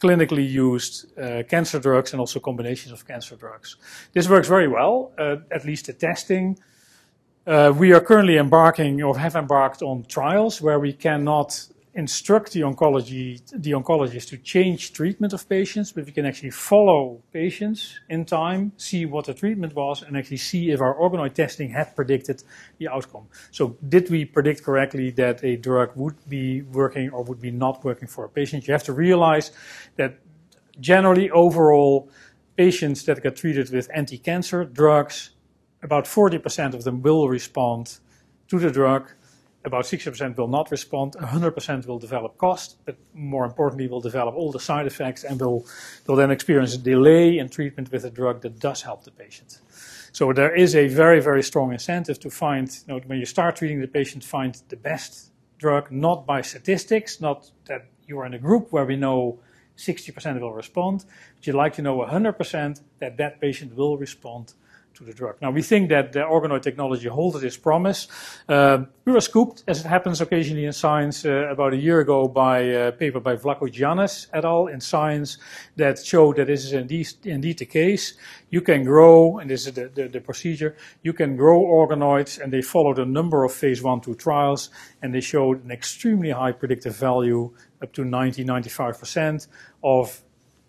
clinically 0.00 0.48
used 0.48 1.18
uh, 1.18 1.42
cancer 1.48 1.78
drugs 1.78 2.12
and 2.12 2.20
also 2.20 2.40
combinations 2.40 2.92
of 2.92 3.06
cancer 3.06 3.36
drugs. 3.36 3.76
This 4.12 4.28
works 4.28 4.48
very 4.48 4.68
well, 4.68 5.12
uh, 5.18 5.36
at 5.50 5.64
least 5.64 5.86
the 5.86 5.92
testing. 5.92 6.58
Uh, 7.46 7.72
we 7.76 7.92
are 7.92 8.00
currently 8.00 8.36
embarking 8.36 9.02
or 9.02 9.16
have 9.18 9.36
embarked 9.36 9.80
on 9.80 10.04
trials 10.04 10.60
where 10.60 10.78
we 10.80 10.92
cannot 10.92 11.68
instruct 11.96 12.52
the 12.52 12.60
oncology, 12.60 13.40
the 13.62 13.72
oncologist 13.72 14.28
to 14.28 14.36
change 14.36 14.92
treatment 14.92 15.32
of 15.32 15.48
patients, 15.48 15.92
but 15.92 16.04
we 16.04 16.12
can 16.12 16.26
actually 16.26 16.50
follow 16.50 17.22
patients 17.32 17.98
in 18.10 18.26
time, 18.26 18.70
see 18.76 19.06
what 19.06 19.24
the 19.24 19.32
treatment 19.32 19.74
was, 19.74 20.02
and 20.02 20.14
actually 20.14 20.36
see 20.36 20.70
if 20.70 20.82
our 20.82 20.94
organoid 20.94 21.32
testing 21.32 21.70
had 21.70 21.96
predicted 21.96 22.44
the 22.78 22.86
outcome. 22.88 23.26
So 23.50 23.78
did 23.88 24.10
we 24.10 24.26
predict 24.26 24.62
correctly 24.62 25.10
that 25.12 25.42
a 25.42 25.56
drug 25.56 25.92
would 25.96 26.16
be 26.28 26.62
working 26.62 27.08
or 27.10 27.24
would 27.24 27.40
be 27.40 27.50
not 27.50 27.82
working 27.82 28.08
for 28.08 28.26
a 28.26 28.28
patient? 28.28 28.68
You 28.68 28.72
have 28.72 28.84
to 28.84 28.92
realize 28.92 29.50
that 29.96 30.18
generally 30.78 31.30
overall, 31.30 32.10
patients 32.56 33.04
that 33.04 33.22
get 33.22 33.36
treated 33.36 33.70
with 33.70 33.88
anti-cancer 33.94 34.66
drugs, 34.66 35.30
about 35.82 36.04
40% 36.04 36.74
of 36.74 36.84
them 36.84 37.00
will 37.00 37.26
respond 37.28 37.98
to 38.48 38.58
the 38.58 38.70
drug 38.70 39.10
about 39.66 39.84
60% 39.84 40.36
will 40.36 40.48
not 40.48 40.70
respond, 40.70 41.14
100% 41.14 41.86
will 41.86 41.98
develop 41.98 42.38
cost, 42.38 42.78
but 42.84 42.96
more 43.12 43.44
importantly, 43.44 43.88
will 43.88 44.00
develop 44.00 44.34
all 44.34 44.52
the 44.52 44.60
side 44.60 44.86
effects 44.86 45.24
and 45.24 45.40
will, 45.40 45.66
will 46.06 46.16
then 46.16 46.30
experience 46.30 46.74
a 46.74 46.78
delay 46.78 47.38
in 47.38 47.48
treatment 47.48 47.90
with 47.90 48.04
a 48.04 48.10
drug 48.10 48.42
that 48.42 48.60
does 48.60 48.82
help 48.82 49.04
the 49.04 49.10
patient. 49.10 49.60
So 50.12 50.32
there 50.32 50.54
is 50.54 50.74
a 50.74 50.86
very, 50.88 51.20
very 51.20 51.42
strong 51.42 51.72
incentive 51.72 52.18
to 52.20 52.30
find, 52.30 52.68
you 52.68 52.94
know, 52.94 53.00
when 53.06 53.18
you 53.18 53.26
start 53.26 53.56
treating 53.56 53.80
the 53.80 53.88
patient, 53.88 54.24
find 54.24 54.54
the 54.68 54.76
best 54.76 55.32
drug, 55.58 55.90
not 55.90 56.26
by 56.26 56.42
statistics, 56.42 57.20
not 57.20 57.50
that 57.64 57.86
you 58.06 58.18
are 58.20 58.26
in 58.26 58.34
a 58.34 58.38
group 58.38 58.72
where 58.72 58.84
we 58.84 58.96
know 58.96 59.40
60% 59.76 60.40
will 60.40 60.52
respond, 60.52 61.04
but 61.34 61.46
you'd 61.46 61.56
like 61.56 61.74
to 61.74 61.82
know 61.82 61.98
100% 61.98 62.80
that 63.00 63.16
that 63.16 63.40
patient 63.40 63.76
will 63.76 63.98
respond 63.98 64.54
to 64.96 65.04
the 65.04 65.12
drug. 65.12 65.36
Now, 65.42 65.50
we 65.50 65.62
think 65.62 65.90
that 65.90 66.12
the 66.12 66.20
organoid 66.20 66.62
technology 66.62 67.08
holds 67.08 67.42
its 67.42 67.56
promise. 67.56 68.08
Uh, 68.48 68.84
we 69.04 69.12
were 69.12 69.20
scooped, 69.20 69.62
as 69.68 69.80
it 69.80 69.86
happens 69.86 70.20
occasionally 70.20 70.64
in 70.64 70.72
science, 70.72 71.24
uh, 71.24 71.48
about 71.50 71.74
a 71.74 71.76
year 71.76 72.00
ago 72.00 72.28
by 72.28 72.58
a 72.60 72.92
paper 72.92 73.20
by 73.20 73.36
Vlachogiannis 73.36 74.28
et 74.32 74.44
al. 74.44 74.66
in 74.68 74.80
Science 74.80 75.38
that 75.76 75.98
showed 76.04 76.36
that 76.36 76.46
this 76.46 76.64
is 76.64 76.72
indeed, 76.72 77.08
indeed 77.24 77.58
the 77.58 77.66
case. 77.66 78.14
You 78.50 78.62
can 78.62 78.84
grow, 78.84 79.38
and 79.38 79.50
this 79.50 79.66
is 79.66 79.74
the, 79.74 79.88
the, 79.88 80.08
the, 80.08 80.20
procedure, 80.20 80.76
you 81.02 81.12
can 81.12 81.36
grow 81.36 81.60
organoids, 81.60 82.40
and 82.40 82.52
they 82.52 82.62
followed 82.62 82.98
a 82.98 83.04
number 83.04 83.44
of 83.44 83.52
phase 83.52 83.82
one, 83.82 84.00
two 84.00 84.14
trials, 84.14 84.70
and 85.02 85.14
they 85.14 85.20
showed 85.20 85.62
an 85.64 85.70
extremely 85.70 86.30
high 86.30 86.52
predictive 86.52 86.96
value, 86.96 87.52
up 87.82 87.92
to 87.92 88.04
90, 88.04 88.44
95% 88.44 89.48
of 89.84 90.22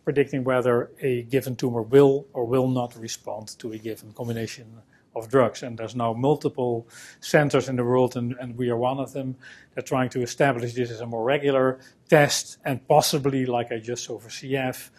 predicting 0.08 0.46
whether 0.46 0.90
a 1.02 1.24
given 1.24 1.54
tumor 1.54 1.82
will 1.82 2.26
or 2.32 2.46
will 2.46 2.70
not 2.70 2.96
respond 2.96 3.46
to 3.60 3.74
a 3.74 3.78
given 3.78 4.14
combination 4.14 4.66
of 5.14 5.28
drugs. 5.28 5.64
And 5.64 5.78
there's 5.78 5.98
now 5.98 6.14
multiple 6.14 6.88
centers 7.20 7.68
in 7.68 7.76
the 7.76 7.84
world, 7.84 8.16
and, 8.16 8.34
and 8.40 8.58
we 8.58 8.70
are 8.70 8.78
one 8.78 9.00
of 9.00 9.12
them, 9.12 9.36
that 9.76 9.84
are 9.84 9.86
trying 9.86 10.10
to 10.12 10.22
establish 10.22 10.72
this 10.74 10.92
as 10.92 11.02
a 11.02 11.06
more 11.06 11.26
regular 11.26 11.82
test 12.08 12.58
and 12.64 12.88
possibly, 12.88 13.46
like 13.46 13.74
I 13.74 13.80
just 13.80 14.06
saw 14.06 14.18
for 14.18 14.30
CF, 14.30 14.92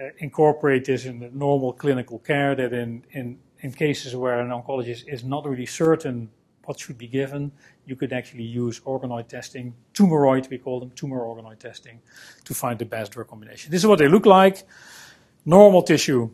uh, 0.00 0.10
incorporate 0.18 0.84
this 0.84 1.06
in 1.06 1.18
the 1.18 1.30
normal 1.32 1.72
clinical 1.72 2.20
care 2.20 2.54
that 2.54 2.72
in, 2.72 3.04
in, 3.10 3.40
in 3.62 3.72
cases 3.72 4.14
where 4.14 4.38
an 4.38 4.50
oncologist 4.50 5.08
is 5.08 5.24
not 5.24 5.44
really 5.44 5.66
certain 5.66 6.30
what 6.64 6.78
should 6.78 6.98
be 6.98 7.08
given, 7.08 7.52
you 7.86 7.96
could 7.96 8.12
actually 8.12 8.44
use 8.44 8.80
organoid 8.80 9.28
testing, 9.28 9.74
tumoroid, 9.94 10.48
we 10.48 10.58
call 10.58 10.80
them, 10.80 10.90
tumor 10.94 11.20
organoid 11.20 11.58
testing, 11.58 12.00
to 12.44 12.54
find 12.54 12.78
the 12.78 12.84
best 12.84 13.12
drug 13.12 13.28
combination. 13.28 13.70
This 13.70 13.80
is 13.80 13.86
what 13.86 13.98
they 13.98 14.08
look 14.08 14.26
like. 14.26 14.64
Normal 15.44 15.82
tissue 15.82 16.30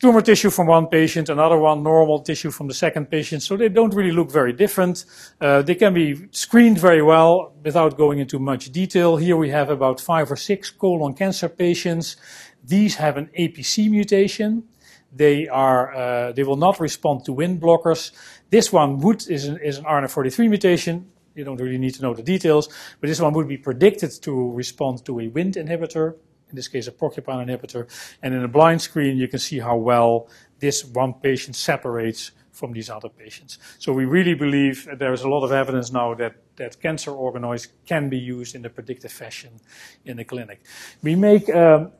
tumor 0.00 0.22
tissue 0.22 0.48
from 0.48 0.66
one 0.66 0.86
patient, 0.86 1.28
another 1.28 1.58
one 1.58 1.82
normal 1.82 2.20
tissue 2.20 2.50
from 2.50 2.66
the 2.68 2.74
second 2.74 3.10
patient. 3.10 3.42
So 3.42 3.56
they 3.56 3.68
don't 3.68 3.94
really 3.94 4.12
look 4.12 4.30
very 4.30 4.52
different. 4.52 5.04
Uh, 5.40 5.62
they 5.62 5.74
can 5.74 5.92
be 5.92 6.28
screened 6.30 6.78
very 6.78 7.02
well 7.02 7.52
without 7.62 7.98
going 7.98 8.18
into 8.18 8.38
much 8.38 8.72
detail. 8.72 9.18
Here 9.18 9.36
we 9.36 9.50
have 9.50 9.68
about 9.68 10.00
five 10.00 10.32
or 10.32 10.36
six 10.36 10.70
colon 10.70 11.12
cancer 11.12 11.48
patients. 11.48 12.16
These 12.64 12.96
have 12.96 13.18
an 13.18 13.28
APC 13.38 13.90
mutation. 13.90 14.64
They 15.12 15.48
are 15.48 15.94
uh, 15.94 16.32
they 16.32 16.44
will 16.44 16.56
not 16.56 16.80
respond 16.80 17.24
to 17.24 17.32
wind 17.32 17.60
blockers. 17.60 18.12
This 18.50 18.72
one 18.72 18.98
would 18.98 19.28
is 19.28 19.46
an, 19.46 19.58
is 19.58 19.78
an 19.78 19.84
RNF43 19.84 20.48
mutation. 20.48 21.10
You 21.34 21.44
don't 21.44 21.60
really 21.60 21.78
need 21.78 21.94
to 21.94 22.02
know 22.02 22.14
the 22.14 22.22
details, 22.22 22.68
but 23.00 23.08
this 23.08 23.20
one 23.20 23.32
would 23.34 23.48
be 23.48 23.56
predicted 23.56 24.10
to 24.22 24.52
respond 24.52 25.04
to 25.06 25.20
a 25.20 25.28
wind 25.28 25.54
inhibitor 25.54 26.14
in 26.50 26.56
this 26.56 26.68
case 26.68 26.86
a 26.86 26.92
porcupine 26.92 27.46
inhibitor. 27.46 27.88
And 28.22 28.34
in 28.34 28.44
a 28.44 28.48
blind 28.48 28.82
screen, 28.82 29.16
you 29.16 29.28
can 29.28 29.38
see 29.38 29.60
how 29.60 29.76
well 29.76 30.28
this 30.58 30.84
one 30.84 31.14
patient 31.14 31.56
separates 31.56 32.32
from 32.52 32.72
these 32.72 32.90
other 32.90 33.08
patients. 33.08 33.58
So 33.78 33.92
we 33.92 34.04
really 34.04 34.34
believe 34.34 34.88
there 34.98 35.12
is 35.12 35.22
a 35.22 35.28
lot 35.28 35.44
of 35.44 35.52
evidence 35.52 35.92
now 35.92 36.14
that, 36.14 36.34
that 36.56 36.80
cancer 36.80 37.12
organoids 37.12 37.68
can 37.86 38.08
be 38.08 38.18
used 38.18 38.54
in 38.54 38.64
a 38.64 38.68
predictive 38.68 39.12
fashion 39.12 39.60
in 40.04 40.16
the 40.16 40.24
clinic. 40.24 40.60
We 41.02 41.14
make, 41.14 41.48
um, 41.54 41.92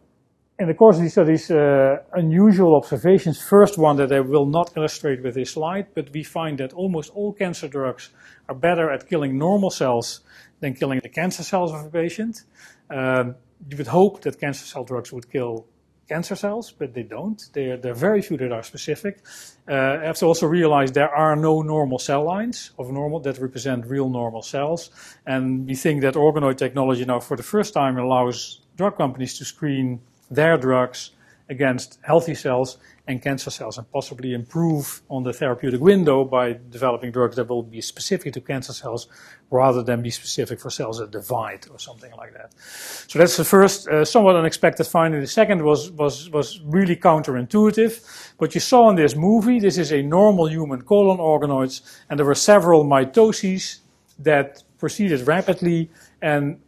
in 0.60 0.66
the 0.68 0.74
course 0.74 0.96
of 0.96 1.02
these 1.02 1.12
studies, 1.12 1.50
uh, 1.50 1.96
unusual 2.12 2.76
observations. 2.76 3.40
First 3.40 3.78
one 3.78 3.96
that 3.96 4.12
I 4.12 4.20
will 4.20 4.44
not 4.44 4.76
illustrate 4.76 5.22
with 5.22 5.34
this 5.34 5.52
slide, 5.52 5.86
but 5.94 6.12
we 6.12 6.22
find 6.22 6.58
that 6.58 6.74
almost 6.74 7.10
all 7.14 7.32
cancer 7.32 7.66
drugs 7.66 8.10
are 8.46 8.54
better 8.54 8.90
at 8.90 9.08
killing 9.08 9.38
normal 9.38 9.70
cells 9.70 10.20
than 10.60 10.74
killing 10.74 11.00
the 11.02 11.08
cancer 11.08 11.42
cells 11.42 11.72
of 11.72 11.86
a 11.86 11.88
patient. 11.88 12.42
Um, 12.90 13.36
you 13.70 13.78
would 13.78 13.86
hope 13.86 14.20
that 14.20 14.38
cancer 14.38 14.66
cell 14.66 14.84
drugs 14.84 15.10
would 15.14 15.32
kill 15.32 15.66
cancer 16.06 16.34
cells, 16.34 16.72
but 16.72 16.92
they 16.92 17.04
don't. 17.04 17.40
There, 17.54 17.80
are 17.82 17.94
very 17.94 18.20
few 18.20 18.36
that 18.36 18.52
are 18.52 18.62
specific. 18.62 19.22
Uh, 19.66 20.02
I 20.02 20.04
have 20.04 20.16
to 20.16 20.26
also 20.26 20.46
realize 20.46 20.92
there 20.92 21.14
are 21.14 21.36
no 21.36 21.62
normal 21.62 21.98
cell 21.98 22.24
lines 22.24 22.72
of 22.78 22.90
normal 22.90 23.20
that 23.20 23.38
represent 23.38 23.86
real 23.86 24.10
normal 24.10 24.42
cells. 24.42 24.90
And 25.24 25.66
we 25.66 25.74
think 25.74 26.02
that 26.02 26.14
organoid 26.16 26.58
technology 26.58 27.06
now 27.06 27.20
for 27.20 27.36
the 27.36 27.42
first 27.42 27.72
time 27.72 27.96
allows 27.96 28.60
drug 28.76 28.96
companies 28.98 29.38
to 29.38 29.44
screen 29.44 30.00
their 30.30 30.56
drugs 30.56 31.10
against 31.50 31.98
healthy 32.02 32.34
cells 32.34 32.78
and 33.08 33.20
cancer 33.20 33.50
cells 33.50 33.76
and 33.76 33.90
possibly 33.90 34.32
improve 34.34 35.02
on 35.08 35.24
the 35.24 35.32
therapeutic 35.32 35.80
window 35.80 36.24
by 36.24 36.56
developing 36.70 37.10
drugs 37.10 37.34
that 37.34 37.48
will 37.48 37.64
be 37.64 37.80
specific 37.80 38.32
to 38.32 38.40
cancer 38.40 38.72
cells 38.72 39.08
rather 39.50 39.82
than 39.82 40.00
be 40.00 40.10
specific 40.10 40.60
for 40.60 40.70
cells 40.70 40.98
that 40.98 41.10
divide 41.10 41.66
or 41.72 41.78
something 41.78 42.12
like 42.16 42.32
that. 42.34 42.54
So 43.08 43.18
that's 43.18 43.36
the 43.36 43.44
first 43.44 43.88
uh, 43.88 44.04
somewhat 44.04 44.36
unexpected 44.36 44.84
finding. 44.84 45.20
The 45.20 45.26
second 45.26 45.64
was, 45.64 45.90
was, 45.90 46.30
was 46.30 46.60
really 46.60 46.94
counterintuitive. 46.94 47.92
What 48.38 48.54
you 48.54 48.60
saw 48.60 48.88
in 48.90 48.94
this 48.94 49.16
movie, 49.16 49.58
this 49.58 49.76
is 49.76 49.90
a 49.92 50.02
normal 50.02 50.48
human 50.48 50.82
colon 50.82 51.18
organoids 51.18 51.80
and 52.08 52.16
there 52.16 52.26
were 52.26 52.36
several 52.36 52.84
mitoses 52.84 53.80
that 54.20 54.62
proceeded 54.78 55.26
rapidly 55.26 55.90
and 56.22 56.60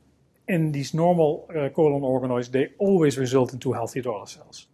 in 0.49 0.73
these 0.73 0.93
normal 0.95 1.49
uh, 1.51 1.69
colon 1.71 2.03
organoids, 2.03 2.51
they 2.51 2.71
always 2.79 3.17
result 3.19 3.53
into 3.53 3.73
healthy 3.73 4.01
daughter 4.01 4.31
cells. 4.31 4.67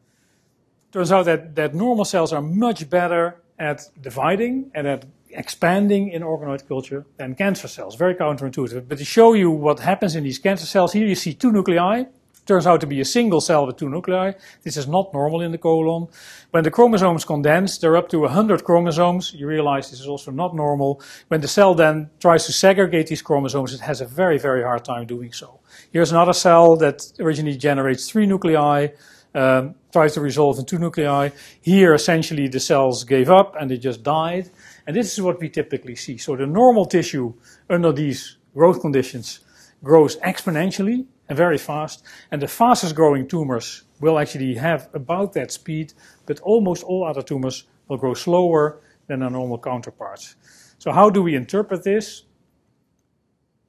Turns 0.92 1.12
out 1.12 1.26
that, 1.26 1.54
that 1.54 1.74
normal 1.74 2.04
cells 2.04 2.32
are 2.32 2.40
much 2.40 2.88
better 2.88 3.42
at 3.58 3.88
dividing 4.00 4.70
and 4.74 4.86
at 4.86 5.04
expanding 5.30 6.08
in 6.10 6.22
organoid 6.22 6.66
culture 6.66 7.04
than 7.16 7.34
cancer 7.34 7.68
cells. 7.68 7.96
Very 7.96 8.14
counterintuitive. 8.14 8.88
But 8.88 8.98
to 8.98 9.04
show 9.04 9.34
you 9.34 9.50
what 9.50 9.80
happens 9.80 10.16
in 10.16 10.24
these 10.24 10.38
cancer 10.38 10.66
cells, 10.66 10.92
here 10.92 11.06
you 11.06 11.14
see 11.14 11.34
two 11.34 11.52
nuclei. 11.52 12.04
Turns 12.48 12.66
out 12.66 12.80
to 12.80 12.86
be 12.86 12.98
a 13.02 13.04
single 13.04 13.42
cell 13.42 13.66
with 13.66 13.76
two 13.76 13.90
nuclei. 13.90 14.32
This 14.62 14.78
is 14.78 14.88
not 14.88 15.12
normal 15.12 15.42
in 15.42 15.52
the 15.52 15.58
colon. 15.58 16.08
When 16.50 16.64
the 16.64 16.70
chromosomes 16.70 17.26
condense, 17.26 17.76
they're 17.76 17.94
up 17.94 18.08
to 18.08 18.20
100 18.20 18.64
chromosomes. 18.64 19.34
You 19.34 19.46
realize 19.46 19.90
this 19.90 20.00
is 20.00 20.06
also 20.06 20.30
not 20.30 20.54
normal. 20.54 21.02
When 21.28 21.42
the 21.42 21.46
cell 21.46 21.74
then 21.74 22.08
tries 22.20 22.46
to 22.46 22.52
segregate 22.54 23.08
these 23.08 23.20
chromosomes, 23.20 23.74
it 23.74 23.80
has 23.80 24.00
a 24.00 24.06
very, 24.06 24.38
very 24.38 24.62
hard 24.62 24.82
time 24.82 25.06
doing 25.06 25.30
so. 25.30 25.60
Here's 25.92 26.10
another 26.10 26.32
cell 26.32 26.74
that 26.76 27.12
originally 27.20 27.58
generates 27.58 28.10
three 28.10 28.24
nuclei 28.24 28.88
um, 29.34 29.74
tries 29.92 30.14
to 30.14 30.22
resolve 30.22 30.58
in 30.58 30.64
two 30.64 30.78
nuclei. 30.78 31.28
Here, 31.60 31.92
essentially, 31.92 32.48
the 32.48 32.60
cells 32.60 33.04
gave 33.04 33.28
up 33.28 33.56
and 33.60 33.70
they 33.70 33.76
just 33.76 34.02
died. 34.02 34.48
And 34.86 34.96
this 34.96 35.12
is 35.12 35.20
what 35.20 35.38
we 35.38 35.50
typically 35.50 35.96
see. 35.96 36.16
So 36.16 36.34
the 36.34 36.46
normal 36.46 36.86
tissue 36.86 37.34
under 37.68 37.92
these 37.92 38.38
growth 38.54 38.80
conditions 38.80 39.40
grows 39.84 40.16
exponentially 40.20 41.04
very 41.36 41.58
fast. 41.58 42.04
And 42.30 42.40
the 42.40 42.48
fastest 42.48 42.94
growing 42.94 43.28
tumors 43.28 43.84
will 44.00 44.18
actually 44.18 44.54
have 44.54 44.88
about 44.94 45.32
that 45.34 45.52
speed, 45.52 45.92
but 46.26 46.40
almost 46.40 46.84
all 46.84 47.04
other 47.04 47.22
tumors 47.22 47.64
will 47.88 47.98
grow 47.98 48.14
slower 48.14 48.80
than 49.06 49.20
their 49.20 49.30
normal 49.30 49.58
counterparts. 49.58 50.36
So 50.78 50.92
how 50.92 51.10
do 51.10 51.22
we 51.22 51.34
interpret 51.34 51.82
this? 51.82 52.24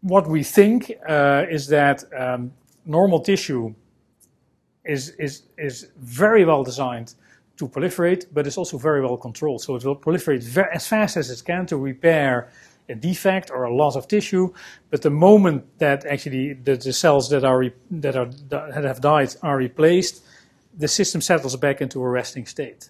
What 0.02 0.28
we 0.28 0.44
think 0.44 0.92
uh, 1.08 1.46
is 1.50 1.68
that 1.68 2.04
um, 2.18 2.54
normal 2.86 3.20
tissue 3.20 3.74
is, 4.86 5.10
is, 5.20 5.44
is 5.58 5.92
very 5.98 6.46
well 6.46 6.64
designed 6.64 7.16
to 7.58 7.68
proliferate, 7.68 8.26
but 8.34 8.48
it's 8.48 8.58
also 8.58 8.78
very 8.78 9.02
well 9.02 9.18
controlled. 9.18 9.62
So 9.62 9.76
it 9.76 9.84
will 9.84 9.96
proliferate 9.96 10.58
as 10.74 10.88
fast 10.88 11.18
as 11.18 11.30
it 11.30 11.44
can 11.46 11.66
to 11.68 11.78
repair 11.78 12.50
a 12.90 12.96
defect 12.96 13.52
or 13.52 13.64
a 13.64 13.74
loss 13.74 13.96
of 13.96 14.08
tissue. 14.08 14.54
But 14.90 15.02
the 15.04 15.10
moment 15.10 15.80
that 15.80 16.06
actually 16.06 16.54
the, 16.54 16.76
the 16.76 16.94
cells 16.94 17.30
that 17.30 17.44
are 17.44 17.66
that 17.92 18.16
are 18.16 18.30
that 18.50 18.84
have 18.84 19.02
died 19.02 19.36
are 19.42 19.58
replaced, 19.58 20.24
the 20.80 20.88
system 20.88 21.22
settles 21.22 21.56
back 21.58 21.82
into 21.82 22.02
a 22.02 22.10
resting 22.10 22.46
state. 22.46 22.90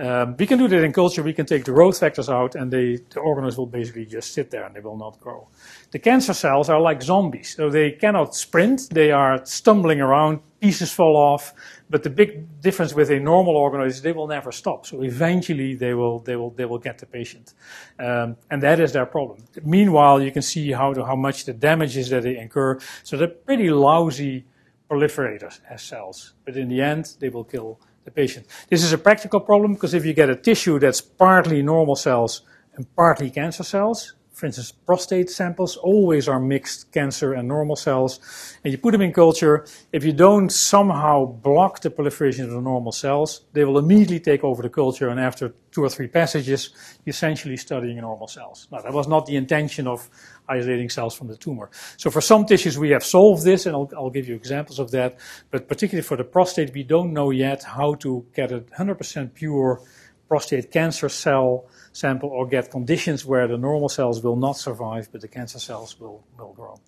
Um, 0.00 0.36
we 0.38 0.46
can 0.46 0.58
do 0.58 0.68
that 0.68 0.84
in 0.84 0.92
culture. 0.92 1.24
We 1.24 1.32
can 1.32 1.46
take 1.46 1.64
the 1.64 1.72
growth 1.72 1.98
factors 1.98 2.28
out, 2.28 2.54
and 2.54 2.70
they, 2.70 2.98
the 3.10 3.18
organisms 3.18 3.58
will 3.58 3.66
basically 3.66 4.06
just 4.06 4.32
sit 4.32 4.50
there 4.50 4.64
and 4.64 4.74
they 4.74 4.80
will 4.80 4.96
not 4.96 5.18
grow. 5.18 5.48
The 5.90 5.98
cancer 5.98 6.34
cells 6.34 6.68
are 6.68 6.80
like 6.80 7.02
zombies, 7.02 7.56
so 7.56 7.68
they 7.68 7.92
cannot 7.92 8.34
sprint. 8.34 8.90
They 8.90 9.10
are 9.10 9.44
stumbling 9.44 10.00
around. 10.00 10.40
Pieces 10.60 10.92
fall 10.92 11.16
off. 11.16 11.52
But 11.90 12.02
the 12.02 12.10
big 12.10 12.60
difference 12.60 12.92
with 12.92 13.10
a 13.10 13.18
normal 13.20 13.56
organism 13.56 13.88
is 13.88 14.02
they 14.02 14.12
will 14.12 14.26
never 14.26 14.52
stop. 14.52 14.86
So 14.86 15.02
eventually 15.02 15.74
they 15.74 15.94
will 15.94 16.18
they 16.20 16.36
will 16.36 16.50
they 16.50 16.64
will 16.64 16.78
get 16.78 16.98
the 16.98 17.06
patient, 17.06 17.54
um, 17.98 18.36
and 18.50 18.62
that 18.62 18.80
is 18.80 18.92
their 18.92 19.06
problem. 19.06 19.44
Meanwhile, 19.64 20.20
you 20.22 20.32
can 20.32 20.42
see 20.42 20.72
how 20.72 20.94
how 20.94 21.16
much 21.16 21.44
the 21.44 21.52
damage 21.52 21.96
is 21.96 22.10
that 22.10 22.24
they 22.24 22.36
incur. 22.36 22.78
So 23.04 23.16
they're 23.16 23.28
pretty 23.28 23.70
lousy 23.70 24.46
proliferators 24.88 25.60
as 25.68 25.82
cells, 25.82 26.34
but 26.44 26.56
in 26.56 26.68
the 26.68 26.80
end 26.80 27.16
they 27.20 27.28
will 27.28 27.44
kill 27.44 27.80
the 28.04 28.10
patient. 28.10 28.46
This 28.68 28.82
is 28.82 28.92
a 28.92 28.98
practical 28.98 29.40
problem 29.40 29.74
because 29.74 29.94
if 29.94 30.04
you 30.04 30.14
get 30.14 30.30
a 30.30 30.36
tissue 30.36 30.78
that's 30.78 31.00
partly 31.00 31.62
normal 31.62 31.96
cells 31.96 32.42
and 32.74 32.86
partly 32.96 33.30
cancer 33.30 33.64
cells, 33.64 34.14
for 34.38 34.46
instance, 34.46 34.70
prostate 34.70 35.28
samples 35.30 35.76
always 35.76 36.28
are 36.28 36.38
mixed 36.38 36.92
cancer 36.92 37.32
and 37.32 37.48
normal 37.48 37.74
cells, 37.74 38.20
and 38.62 38.70
you 38.70 38.78
put 38.78 38.92
them 38.92 39.02
in 39.02 39.12
culture. 39.12 39.66
If 39.90 40.04
you 40.04 40.12
don't 40.12 40.50
somehow 40.50 41.24
block 41.24 41.80
the 41.80 41.90
proliferation 41.90 42.44
of 42.44 42.52
the 42.52 42.60
normal 42.60 42.92
cells, 42.92 43.40
they 43.52 43.64
will 43.64 43.78
immediately 43.78 44.20
take 44.20 44.44
over 44.44 44.62
the 44.62 44.68
culture, 44.68 45.08
and 45.08 45.18
after 45.18 45.52
two 45.72 45.82
or 45.82 45.88
three 45.88 46.06
passages, 46.06 46.70
you're 47.04 47.10
essentially 47.10 47.56
studying 47.56 47.96
normal 47.96 48.28
cells. 48.28 48.68
Now, 48.70 48.80
that 48.80 48.92
was 48.92 49.08
not 49.08 49.26
the 49.26 49.34
intention 49.34 49.88
of 49.88 50.08
isolating 50.48 50.88
cells 50.88 51.16
from 51.16 51.26
the 51.26 51.36
tumor. 51.36 51.68
So 51.96 52.08
for 52.08 52.20
some 52.20 52.46
tissues, 52.46 52.78
we 52.78 52.90
have 52.90 53.02
solved 53.02 53.42
this, 53.44 53.66
and 53.66 53.74
I'll, 53.74 53.90
I'll 53.96 54.10
give 54.10 54.28
you 54.28 54.36
examples 54.36 54.78
of 54.78 54.92
that. 54.92 55.18
But 55.50 55.66
particularly 55.66 56.06
for 56.06 56.16
the 56.16 56.22
prostate, 56.22 56.72
we 56.72 56.84
don't 56.84 57.12
know 57.12 57.30
yet 57.30 57.64
how 57.64 57.94
to 57.94 58.24
get 58.36 58.52
a 58.52 58.60
100% 58.60 59.34
pure 59.34 59.82
prostate 60.28 60.70
cancer 60.70 61.08
cell 61.08 61.64
sample 61.92 62.28
or 62.28 62.46
get 62.46 62.70
conditions 62.70 63.24
where 63.24 63.48
the 63.48 63.56
normal 63.56 63.88
cells 63.88 64.22
will 64.22 64.36
not 64.36 64.56
survive, 64.56 65.08
but 65.10 65.20
the 65.20 65.28
cancer 65.28 65.58
cells 65.58 65.98
will, 65.98 66.22
will 66.38 66.52
grow. 66.52 66.78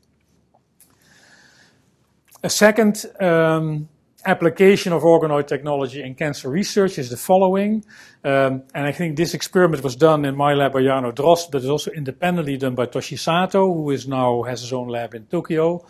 A 2.43 2.51
second 2.51 3.07
um, 3.21 3.89
application 4.27 4.93
of 4.93 5.03
organoid 5.03 5.47
technology 5.47 6.03
in 6.03 6.15
cancer 6.15 6.51
research 6.51 6.99
is 6.99 7.11
the 7.11 7.17
following. 7.17 7.85
Um, 8.25 8.63
and 8.75 8.87
I 8.87 8.93
think 8.93 9.17
this 9.17 9.35
experiment 9.35 9.83
was 9.83 9.97
done 9.97 10.25
in 10.25 10.37
my 10.37 10.55
lab 10.55 10.73
by 10.73 10.83
Jarno 10.83 11.13
Drost, 11.13 11.51
but 11.51 11.63
is 11.63 11.71
also 11.71 11.91
independently 11.91 12.57
done 12.57 12.75
by 12.75 12.87
Toshi 12.87 13.19
Sato, 13.19 13.73
who 13.73 13.91
is 13.91 14.07
now 14.07 14.43
has 14.43 14.61
his 14.61 14.73
own 14.73 14.89
lab 14.89 15.15
in 15.15 15.27
Tokyo. 15.27 15.85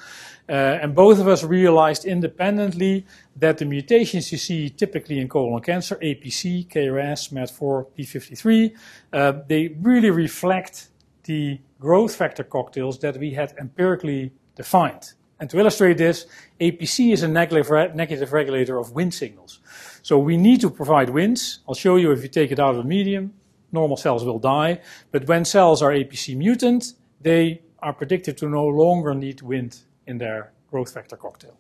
Uh, 0.48 0.78
and 0.82 0.94
both 0.94 1.20
of 1.20 1.28
us 1.28 1.44
realized 1.44 2.04
independently 2.04 3.06
that 3.36 3.58
the 3.58 3.64
mutations 3.64 4.32
you 4.32 4.38
see 4.38 4.68
typically 4.68 5.20
in 5.20 5.28
colon 5.28 5.62
cancer, 5.62 5.96
APC, 5.96 6.68
KRAS, 6.68 7.32
MET4, 7.32 7.86
P53, 7.96 8.76
uh, 9.12 9.32
they 9.46 9.68
really 9.80 10.10
reflect 10.10 10.88
the 11.24 11.60
growth 11.78 12.16
factor 12.16 12.42
cocktails 12.42 12.98
that 12.98 13.16
we 13.16 13.32
had 13.32 13.54
empirically 13.60 14.32
defined. 14.56 15.12
And 15.40 15.48
to 15.50 15.58
illustrate 15.58 15.96
this, 15.96 16.26
APC 16.60 17.12
is 17.14 17.22
a 17.22 17.28
negative 17.28 18.32
regulator 18.32 18.78
of 18.78 18.92
wind 18.92 19.14
signals. 19.14 19.58
So 20.02 20.18
we 20.18 20.36
need 20.36 20.60
to 20.60 20.70
provide 20.70 21.08
winds. 21.08 21.60
I'll 21.66 21.74
show 21.74 21.96
you 21.96 22.12
if 22.12 22.22
you 22.22 22.28
take 22.28 22.52
it 22.52 22.60
out 22.60 22.72
of 22.72 22.76
the 22.76 22.88
medium, 22.88 23.32
normal 23.72 23.96
cells 23.96 24.22
will 24.22 24.38
die. 24.38 24.80
But 25.10 25.26
when 25.26 25.46
cells 25.46 25.80
are 25.80 25.90
APC 25.90 26.36
mutant, 26.36 26.92
they 27.22 27.62
are 27.78 27.94
predicted 27.94 28.36
to 28.38 28.48
no 28.48 28.66
longer 28.66 29.14
need 29.14 29.40
wind 29.40 29.78
in 30.06 30.18
their 30.18 30.52
growth 30.70 30.92
factor 30.92 31.16
cocktail. 31.16 31.56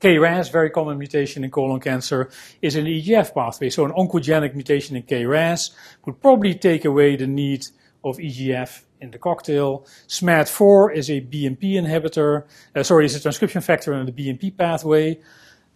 KRAS, 0.00 0.52
very 0.52 0.70
common 0.70 0.96
mutation 0.96 1.42
in 1.42 1.50
colon 1.50 1.80
cancer, 1.80 2.30
is 2.62 2.76
an 2.76 2.84
EGF 2.84 3.34
pathway. 3.34 3.70
So 3.70 3.84
an 3.84 3.92
oncogenic 3.92 4.54
mutation 4.54 4.94
in 4.94 5.02
KRAS 5.02 5.70
would 6.04 6.20
probably 6.20 6.54
take 6.54 6.84
away 6.84 7.16
the 7.16 7.26
need 7.26 7.66
of 8.04 8.18
EGF 8.18 8.82
in 9.00 9.10
the 9.10 9.18
cocktail. 9.18 9.86
SMAD4 10.08 10.94
is 10.94 11.10
a 11.10 11.20
BMP 11.20 11.74
inhibitor, 11.74 12.44
uh, 12.74 12.82
sorry, 12.82 13.06
is 13.06 13.14
a 13.14 13.20
transcription 13.20 13.60
factor 13.60 13.92
in 13.92 14.06
the 14.06 14.12
BMP 14.12 14.56
pathway. 14.56 15.20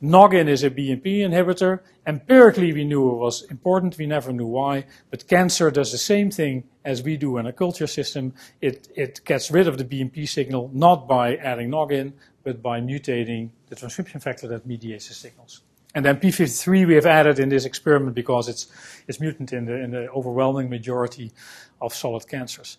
Noggin 0.05 0.49
is 0.49 0.65
a 0.65 0.71
BMP 0.71 1.19
inhibitor. 1.19 1.79
Empirically, 2.09 2.73
we 2.73 2.85
knew 2.85 3.09
it 3.11 3.19
was 3.19 3.43
important. 3.43 3.97
We 3.97 4.07
never 4.07 4.33
knew 4.33 4.47
why. 4.47 4.87
But 5.11 5.29
cancer 5.29 5.71
does 5.71 5.93
the 5.93 5.99
same 5.99 6.29
thing 6.29 6.65
as 6.85 7.05
we 7.05 7.17
do 7.17 7.39
in 7.39 7.47
a 7.47 7.53
culture 7.53 7.87
system. 7.87 8.35
It, 8.61 8.89
it 8.97 9.21
gets 9.25 9.53
rid 9.53 9.69
of 9.69 9.79
the 9.79 9.85
BMP 9.85 10.29
signal 10.29 10.73
not 10.75 11.07
by 11.07 11.37
adding 11.37 11.71
Noggin, 11.71 12.15
but 12.43 12.61
by 12.61 12.81
mutating 12.81 13.51
the 13.69 13.77
transcription 13.77 14.19
factor 14.19 14.49
that 14.49 14.67
mediates 14.67 15.07
the 15.07 15.15
signals. 15.15 15.63
And 15.95 16.05
then 16.05 16.17
P53 16.17 16.87
we 16.87 16.95
have 16.95 17.07
added 17.07 17.39
in 17.39 17.49
this 17.49 17.65
experiment 17.65 18.15
because 18.15 18.49
it's, 18.49 18.67
it's 19.07 19.21
mutant 19.21 19.53
in 19.53 19.67
the, 19.67 19.75
in 19.75 19.91
the 19.91 20.11
overwhelming 20.11 20.71
majority 20.71 21.33
of 21.81 21.95
solid 21.95 22.27
cancers. 22.29 22.79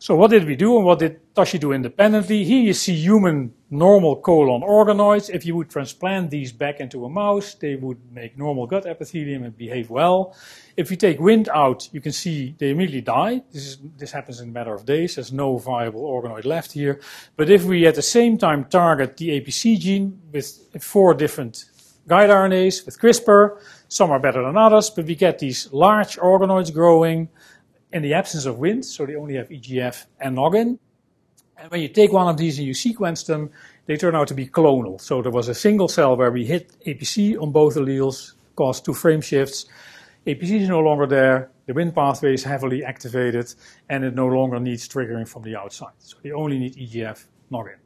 So 0.00 0.14
what 0.14 0.30
did 0.30 0.44
we 0.44 0.54
do 0.54 0.76
and 0.76 0.86
what 0.86 1.00
did 1.00 1.34
Toshi 1.34 1.58
do 1.58 1.72
independently? 1.72 2.44
Here 2.44 2.62
you 2.62 2.72
see 2.72 2.94
human 2.94 3.52
normal 3.68 4.14
colon 4.14 4.62
organoids. 4.62 5.28
If 5.28 5.44
you 5.44 5.56
would 5.56 5.70
transplant 5.70 6.30
these 6.30 6.52
back 6.52 6.78
into 6.78 7.04
a 7.04 7.08
mouse, 7.08 7.54
they 7.54 7.74
would 7.74 7.98
make 8.12 8.38
normal 8.38 8.68
gut 8.68 8.86
epithelium 8.86 9.42
and 9.42 9.56
behave 9.56 9.90
well. 9.90 10.36
If 10.76 10.92
you 10.92 10.96
take 10.96 11.18
wind 11.18 11.48
out, 11.48 11.88
you 11.92 12.00
can 12.00 12.12
see 12.12 12.54
they 12.58 12.70
immediately 12.70 13.00
die. 13.00 13.42
This, 13.50 13.66
is, 13.66 13.78
this 13.96 14.12
happens 14.12 14.40
in 14.40 14.50
a 14.50 14.52
matter 14.52 14.72
of 14.72 14.86
days. 14.86 15.16
There's 15.16 15.32
no 15.32 15.58
viable 15.58 16.02
organoid 16.02 16.44
left 16.44 16.72
here. 16.72 17.00
But 17.36 17.50
if 17.50 17.64
we 17.64 17.84
at 17.84 17.96
the 17.96 18.02
same 18.02 18.38
time 18.38 18.66
target 18.66 19.16
the 19.16 19.40
APC 19.40 19.80
gene 19.80 20.20
with 20.30 20.80
four 20.80 21.12
different 21.12 21.64
guide 22.08 22.30
RNAs 22.30 22.86
with 22.86 22.98
CRISPR, 22.98 23.60
some 23.88 24.10
are 24.10 24.18
better 24.18 24.42
than 24.42 24.56
others, 24.56 24.90
but 24.90 25.04
we 25.04 25.14
get 25.14 25.38
these 25.38 25.70
large 25.72 26.16
organoids 26.16 26.72
growing 26.72 27.28
in 27.92 28.02
the 28.02 28.14
absence 28.14 28.46
of 28.46 28.56
Wnt, 28.56 28.84
so 28.84 29.06
they 29.06 29.14
only 29.14 29.34
have 29.34 29.48
EGF 29.50 30.06
and 30.18 30.36
Noggin. 30.36 30.78
And 31.58 31.70
when 31.70 31.80
you 31.80 31.88
take 31.88 32.12
one 32.12 32.28
of 32.28 32.36
these 32.36 32.58
and 32.58 32.66
you 32.66 32.74
sequence 32.74 33.24
them, 33.24 33.50
they 33.86 33.96
turn 33.96 34.14
out 34.14 34.28
to 34.28 34.34
be 34.34 34.46
clonal. 34.46 35.00
So 35.00 35.22
there 35.22 35.32
was 35.32 35.48
a 35.48 35.54
single 35.54 35.88
cell 35.88 36.16
where 36.16 36.30
we 36.30 36.44
hit 36.46 36.72
APC 36.86 37.40
on 37.40 37.52
both 37.52 37.74
alleles, 37.74 38.32
caused 38.56 38.84
two 38.84 38.94
frame 38.94 39.20
shifts. 39.20 39.66
APC 40.26 40.62
is 40.62 40.68
no 40.68 40.80
longer 40.80 41.06
there, 41.06 41.50
the 41.66 41.74
Wnt 41.74 41.94
pathway 41.94 42.32
is 42.32 42.44
heavily 42.44 42.84
activated, 42.84 43.54
and 43.88 44.04
it 44.04 44.14
no 44.14 44.26
longer 44.26 44.58
needs 44.58 44.88
triggering 44.88 45.28
from 45.28 45.42
the 45.42 45.56
outside. 45.56 45.92
So 45.98 46.16
they 46.22 46.32
only 46.32 46.58
need 46.58 46.76
EGF 46.76 47.26
Noggin. 47.50 47.76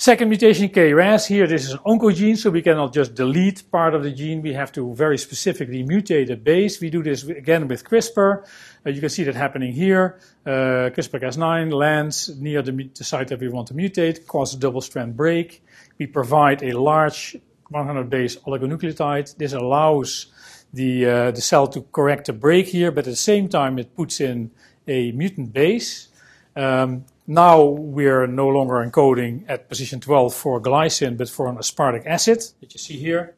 Second 0.00 0.30
mutation 0.30 0.70
KRAS, 0.70 1.26
here 1.26 1.46
this 1.46 1.66
is 1.66 1.72
an 1.72 1.78
oncogene, 1.80 2.34
so 2.34 2.48
we 2.48 2.62
cannot 2.62 2.94
just 2.94 3.14
delete 3.14 3.70
part 3.70 3.94
of 3.94 4.02
the 4.02 4.10
gene. 4.10 4.40
We 4.40 4.54
have 4.54 4.72
to 4.72 4.94
very 4.94 5.18
specifically 5.18 5.84
mutate 5.84 6.30
a 6.30 6.36
base. 6.36 6.80
We 6.80 6.88
do 6.88 7.02
this 7.02 7.24
again 7.24 7.68
with 7.68 7.84
CRISPR. 7.84 8.46
Uh, 8.86 8.88
you 8.88 8.98
can 8.98 9.10
see 9.10 9.24
that 9.24 9.34
happening 9.34 9.74
here. 9.74 10.18
Uh, 10.46 10.88
CRISPR-Cas9 10.96 11.70
lands 11.70 12.30
near 12.40 12.62
the, 12.62 12.88
the, 12.94 13.04
site 13.04 13.28
that 13.28 13.40
we 13.40 13.50
want 13.50 13.68
to 13.68 13.74
mutate, 13.74 14.26
causes 14.26 14.54
a 14.54 14.58
double-strand 14.58 15.18
break. 15.18 15.62
We 15.98 16.06
provide 16.06 16.62
a 16.62 16.72
large 16.72 17.36
100 17.68 18.08
base 18.08 18.36
oligonucleotide. 18.36 19.36
This 19.36 19.52
allows 19.52 20.28
the, 20.72 21.04
uh, 21.04 21.30
the 21.32 21.42
cell 21.42 21.66
to 21.66 21.82
correct 21.92 22.28
the 22.28 22.32
break 22.32 22.68
here, 22.68 22.90
but 22.90 23.00
at 23.00 23.10
the 23.10 23.16
same 23.16 23.50
time 23.50 23.78
it 23.78 23.94
puts 23.94 24.18
in 24.18 24.50
a 24.88 25.12
mutant 25.12 25.52
base. 25.52 26.08
Um, 26.56 27.04
now 27.26 27.62
we're 27.62 28.26
no 28.26 28.48
longer 28.48 28.74
encoding 28.74 29.44
at 29.48 29.68
position 29.68 30.00
12 30.00 30.34
for 30.34 30.60
glycine, 30.60 31.16
but 31.16 31.28
for 31.28 31.48
an 31.48 31.56
aspartic 31.56 32.06
acid 32.06 32.42
that 32.60 32.72
you 32.72 32.78
see 32.78 32.96
here. 32.96 33.36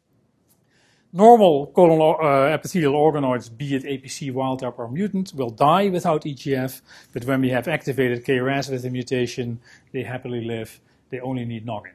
Normal 1.12 1.66
colon 1.66 2.00
uh, 2.00 2.54
epithelial 2.54 2.94
organoids, 2.94 3.54
be 3.54 3.74
it 3.74 3.84
APC 3.84 4.32
wild 4.32 4.60
type 4.60 4.78
or 4.78 4.88
mutant, 4.88 5.34
will 5.34 5.50
die 5.50 5.90
without 5.90 6.24
EGF, 6.24 6.80
but 7.12 7.26
when 7.26 7.42
we 7.42 7.50
have 7.50 7.68
activated 7.68 8.24
KRAS 8.24 8.70
with 8.70 8.84
a 8.86 8.90
mutation, 8.90 9.60
they 9.92 10.04
happily 10.04 10.42
live. 10.42 10.80
They 11.10 11.20
only 11.20 11.44
need 11.44 11.66
noggin. 11.66 11.92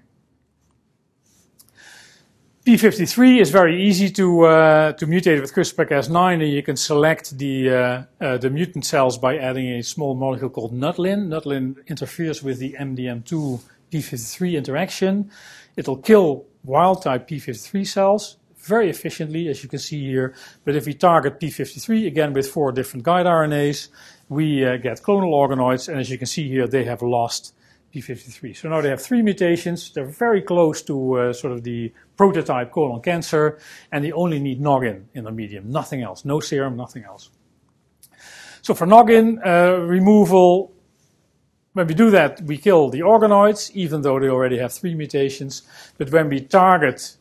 P53 2.67 3.39
is 3.39 3.49
very 3.49 3.82
easy 3.82 4.10
to, 4.10 4.41
uh, 4.41 4.91
to 4.91 5.08
mutate 5.08 5.39
with 5.39 5.53
CRISPR-Cas9, 5.53 6.34
and 6.43 6.51
you 6.51 6.62
can 6.62 6.75
select 6.75 7.38
the, 7.38 7.69
uh, 7.69 8.03
uh, 8.19 8.38
the 8.39 8.49
mutant 8.49 8.86
cells 8.86 9.17
by 9.17 9.38
adding 9.38 9.67
a 9.80 9.82
small 9.82 10.15
molecule 10.15 10.49
called 10.49 10.73
nutlin. 10.73 11.30
Nutlin 11.30 11.77
interferes 11.88 12.43
with 12.43 12.60
the 12.60 12.75
MDM2 12.77 13.62
P53 13.89 14.58
interaction. 14.58 15.32
It'll 15.77 15.95
kill 15.95 16.43
wild-type 16.65 17.30
P53 17.30 17.88
cells 17.88 18.36
very 18.58 18.89
efficiently, 18.89 19.47
as 19.47 19.63
you 19.63 19.69
can 19.69 19.80
see 19.80 20.01
here. 20.01 20.36
But 20.65 20.75
if 20.75 20.88
we 20.88 20.93
target 20.93 21.39
P53, 21.39 22.06
again 22.06 22.34
with 22.34 22.49
four 22.49 22.73
different 22.73 23.06
guide 23.06 23.27
RNAs, 23.27 23.88
we 24.27 24.65
uh, 24.65 24.75
get 24.75 25.01
clonal 25.01 25.32
organoids, 25.32 25.88
and 25.88 26.01
as 26.01 26.10
you 26.10 26.17
can 26.17 26.27
see 26.27 26.49
here, 26.49 26.67
they 26.67 26.84
have 26.84 27.01
lost 27.01 27.53
P53. 28.01 28.55
So 28.55 28.69
now 28.69 28.81
they 28.81 28.89
have 28.89 29.01
three 29.01 29.21
mutations. 29.21 29.91
They're 29.91 30.05
very 30.05 30.41
close 30.41 30.81
to 30.83 31.13
uh, 31.13 31.33
sort 31.33 31.53
of 31.53 31.63
the 31.63 31.93
prototype 32.15 32.71
colon 32.71 33.01
cancer, 33.01 33.60
and 33.91 34.03
they 34.03 34.12
only 34.12 34.39
need 34.39 34.62
noggin 34.62 35.07
in 35.13 35.23
the 35.23 35.31
medium, 35.31 35.69
nothing 35.69 36.01
else, 36.01 36.25
no 36.25 36.39
serum, 36.39 36.75
nothing 36.75 37.03
else. 37.03 37.29
So 38.62 38.73
for 38.73 38.86
noggin 38.86 39.39
uh, 39.45 39.77
removal, 39.79 40.73
when 41.73 41.88
we 41.88 41.93
do 41.93 42.10
that, 42.12 42.41
we 42.41 42.57
kill 42.57 42.89
the 42.89 43.01
organoids, 43.01 43.71
even 43.71 44.01
though 44.01 44.19
they 44.19 44.29
already 44.29 44.57
have 44.57 44.73
three 44.73 44.95
mutations. 44.95 45.62
But 45.97 46.12
when 46.12 46.29
we 46.29 46.41
target 46.41 47.15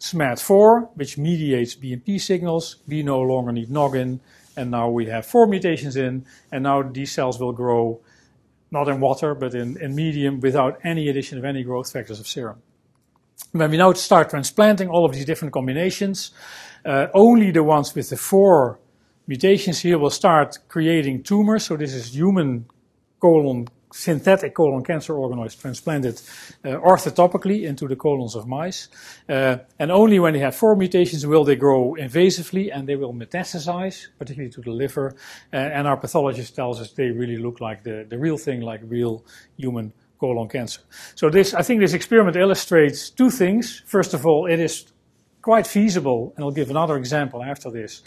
SMAD4, 0.00 0.90
which 0.94 1.18
mediates 1.18 1.74
BMP 1.74 2.20
signals, 2.20 2.76
we 2.86 3.02
no 3.02 3.20
longer 3.20 3.52
need 3.52 3.70
noggin, 3.70 4.20
and 4.56 4.70
now 4.70 4.88
we 4.88 5.06
have 5.06 5.26
four 5.26 5.46
mutations 5.46 5.96
in, 5.96 6.24
and 6.52 6.62
now 6.62 6.82
these 6.82 7.12
cells 7.12 7.38
will 7.38 7.52
grow 7.52 8.00
not 8.70 8.88
in 8.88 9.00
water, 9.00 9.34
but 9.34 9.54
in, 9.54 9.76
in 9.80 9.94
medium 9.94 10.40
without 10.40 10.78
any 10.84 11.08
addition 11.08 11.38
of 11.38 11.44
any 11.44 11.62
growth 11.62 11.90
factors 11.92 12.20
of 12.20 12.26
serum. 12.26 12.60
When 13.52 13.70
we 13.70 13.76
now 13.76 13.92
start 13.92 14.30
transplanting 14.30 14.88
all 14.88 15.04
of 15.04 15.12
these 15.12 15.24
different 15.24 15.52
combinations, 15.52 16.32
uh, 16.84 17.08
only 17.14 17.50
the 17.50 17.62
ones 17.62 17.94
with 17.94 18.10
the 18.10 18.16
four 18.16 18.78
mutations 19.26 19.80
here 19.80 19.98
will 19.98 20.10
start 20.10 20.58
creating 20.68 21.22
tumors. 21.22 21.64
So 21.64 21.76
this 21.76 21.92
is 21.92 22.14
human 22.14 22.66
colon 23.20 23.68
synthetic 23.92 24.54
colon 24.54 24.84
cancer 24.84 25.14
organoids 25.14 25.58
transplanted 25.60 26.20
uh, 26.64 26.68
orthotopically 26.80 27.62
into 27.62 27.86
the 27.86 27.96
colons 27.96 28.34
of 28.34 28.46
mice. 28.46 28.88
Uh, 29.28 29.56
and 29.78 29.90
only 29.90 30.18
when 30.18 30.32
they 30.32 30.40
have 30.40 30.54
four 30.54 30.76
mutations 30.76 31.26
will 31.26 31.44
they 31.44 31.56
grow 31.56 31.94
invasively 31.98 32.70
and 32.72 32.88
they 32.88 32.96
will 32.96 33.12
metastasize, 33.12 34.08
particularly 34.18 34.50
to 34.50 34.60
the 34.60 34.70
liver. 34.70 35.14
Uh, 35.52 35.56
and 35.56 35.86
our 35.86 35.96
pathologist 35.96 36.54
tells 36.54 36.80
us 36.80 36.92
they 36.92 37.10
really 37.10 37.36
look 37.36 37.60
like 37.60 37.82
the, 37.84 38.06
the 38.08 38.18
real 38.18 38.36
thing, 38.36 38.60
like 38.60 38.80
real 38.84 39.24
human 39.56 39.92
colon 40.18 40.48
cancer. 40.48 40.80
So 41.14 41.30
this, 41.30 41.54
I 41.54 41.62
think 41.62 41.80
this 41.80 41.92
experiment 41.94 42.36
illustrates 42.36 43.10
two 43.10 43.30
things. 43.30 43.82
First 43.86 44.14
of 44.14 44.26
all, 44.26 44.46
it 44.46 44.60
is 44.60 44.86
quite 45.42 45.66
feasible, 45.66 46.32
and 46.36 46.44
I'll 46.44 46.50
give 46.50 46.70
another 46.70 46.96
example 46.96 47.42
after 47.42 47.70
this, 47.70 48.02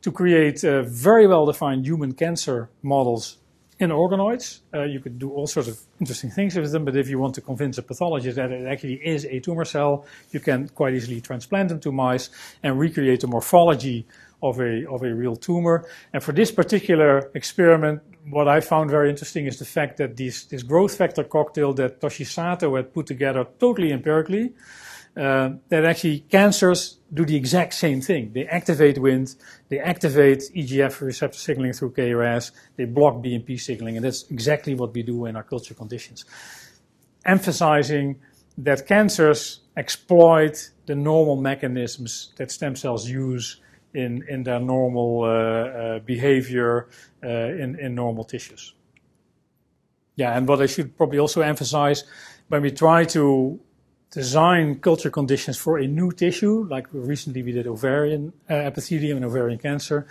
to 0.00 0.12
create 0.12 0.64
uh, 0.64 0.82
very 0.82 1.26
well-defined 1.26 1.84
human 1.84 2.12
cancer 2.12 2.70
models 2.82 3.38
in 3.78 3.90
organoids. 3.90 4.60
Uh, 4.74 4.82
you 4.82 5.00
could 5.00 5.18
do 5.18 5.30
all 5.30 5.46
sorts 5.46 5.68
of 5.68 5.80
interesting 6.00 6.30
things 6.30 6.56
with 6.56 6.72
them, 6.72 6.84
but 6.84 6.96
if 6.96 7.08
you 7.08 7.18
want 7.18 7.34
to 7.34 7.40
convince 7.40 7.78
a 7.78 7.82
pathologist 7.82 8.36
that 8.36 8.50
it 8.50 8.66
actually 8.66 8.94
is 9.06 9.24
a 9.26 9.40
tumor 9.40 9.64
cell, 9.64 10.04
you 10.32 10.40
can 10.40 10.68
quite 10.68 10.94
easily 10.94 11.20
transplant 11.20 11.68
them 11.68 11.80
to 11.80 11.92
mice 11.92 12.30
and 12.62 12.78
recreate 12.78 13.20
the 13.20 13.26
morphology 13.26 14.06
of 14.42 14.60
a, 14.60 14.88
of 14.88 15.02
a 15.02 15.12
real 15.14 15.36
tumor. 15.36 15.86
And 16.12 16.22
for 16.22 16.32
this 16.32 16.50
particular 16.50 17.30
experiment, 17.34 18.02
what 18.30 18.48
I 18.48 18.60
found 18.60 18.90
very 18.90 19.10
interesting 19.10 19.46
is 19.46 19.58
the 19.58 19.64
fact 19.64 19.96
that 19.98 20.16
this, 20.16 20.44
this 20.44 20.62
growth 20.62 20.96
factor 20.96 21.24
cocktail 21.24 21.72
that 21.74 22.00
Toshi 22.00 22.26
Sato 22.26 22.76
had 22.76 22.92
put 22.92 23.06
together 23.06 23.46
totally 23.58 23.90
empirically, 23.90 24.52
uh, 25.18 25.50
that 25.68 25.84
actually 25.84 26.20
cancers 26.20 27.00
do 27.12 27.24
the 27.24 27.34
exact 27.34 27.74
same 27.74 28.00
thing. 28.00 28.32
They 28.32 28.46
activate 28.46 28.96
Wnt, 28.96 29.34
they 29.68 29.80
activate 29.80 30.44
EGF 30.54 31.00
receptor 31.00 31.38
signaling 31.38 31.72
through 31.72 31.92
KRAS, 31.92 32.52
they 32.76 32.84
block 32.84 33.16
BMP 33.16 33.60
signaling, 33.60 33.96
and 33.96 34.04
that's 34.04 34.30
exactly 34.30 34.76
what 34.76 34.94
we 34.94 35.02
do 35.02 35.26
in 35.26 35.34
our 35.34 35.42
culture 35.42 35.74
conditions. 35.74 36.24
Emphasizing 37.24 38.20
that 38.58 38.86
cancers 38.86 39.60
exploit 39.76 40.70
the 40.86 40.94
normal 40.94 41.34
mechanisms 41.34 42.32
that 42.36 42.52
stem 42.52 42.76
cells 42.76 43.08
use 43.08 43.60
in, 43.94 44.24
in 44.28 44.44
their 44.44 44.60
normal 44.60 45.24
uh, 45.24 45.26
uh, 45.26 45.98
behavior 46.00 46.88
uh, 47.24 47.28
in, 47.28 47.76
in 47.80 47.94
normal 47.94 48.22
tissues. 48.22 48.74
Yeah, 50.14 50.36
and 50.36 50.46
what 50.46 50.62
I 50.62 50.66
should 50.66 50.96
probably 50.96 51.18
also 51.18 51.40
emphasize 51.40 52.04
when 52.48 52.62
we 52.62 52.70
try 52.70 53.04
to 53.06 53.60
design 54.10 54.78
culture 54.80 55.10
conditions 55.10 55.58
for 55.58 55.78
a 55.78 55.86
new 55.86 56.10
tissue, 56.10 56.66
like 56.68 56.86
recently 56.92 57.42
we 57.42 57.52
did 57.52 57.66
ovarian 57.66 58.32
uh, 58.48 58.54
epithelium 58.54 59.16
and 59.18 59.26
ovarian 59.26 59.58
cancer, 59.58 60.06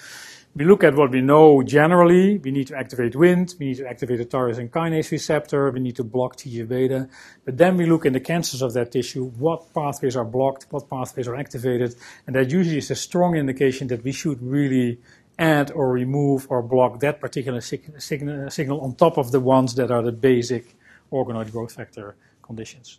we 0.58 0.66
look 0.66 0.84
at 0.84 0.96
what 0.96 1.12
we 1.12 1.22
know 1.22 1.62
generally. 1.62 2.40
We 2.40 2.50
need 2.50 2.68
to 2.68 2.76
activate 2.76 3.14
Wnt, 3.14 3.60
we 3.60 3.68
need 3.68 3.78
to 3.78 3.88
activate 3.88 4.18
the 4.18 4.26
tyrosine 4.26 4.72
kinase 4.72 5.12
receptor, 5.12 5.70
we 5.70 5.80
need 5.80 5.96
to 5.98 6.04
block 6.04 6.36
TGF-beta. 6.36 7.08
But 7.46 7.58
then 7.58 7.78
we 7.78 7.86
look 7.86 8.08
in 8.08 8.14
the 8.14 8.20
cancers 8.20 8.64
of 8.64 8.74
that 8.74 8.92
tissue, 8.92 9.26
what 9.26 9.72
pathways 9.72 10.16
are 10.16 10.26
blocked, 10.26 10.66
what 10.72 10.90
pathways 10.90 11.28
are 11.28 11.36
activated, 11.36 11.96
and 12.26 12.36
that 12.36 12.52
usually 12.52 12.80
is 12.80 12.90
a 12.90 12.96
strong 12.96 13.36
indication 13.36 13.88
that 13.90 14.04
we 14.04 14.12
should 14.12 14.42
really 14.42 15.00
add 15.38 15.70
or 15.72 15.92
remove 15.92 16.48
or 16.50 16.64
block 16.64 17.00
that 17.02 17.20
particular 17.20 17.62
sig 17.62 18.02
signal 18.02 18.82
on 18.82 18.96
top 18.96 19.18
of 19.18 19.32
the 19.32 19.40
ones 19.40 19.76
that 19.76 19.92
are 19.92 20.02
the 20.02 20.12
basic 20.12 20.76
organoid 21.12 21.52
growth 21.52 21.74
factor 21.74 22.16
conditions. 22.42 22.98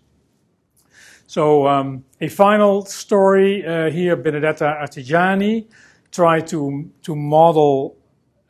So 1.29 1.69
um, 1.69 2.05
a 2.23 2.29
final 2.29 2.87
story 2.87 3.64
uh, 3.64 3.91
here, 3.91 4.17
Benedetta 4.17 4.64
Artigiani 4.64 5.67
tried 6.11 6.47
to, 6.47 6.91
to 7.03 7.14
model 7.14 7.99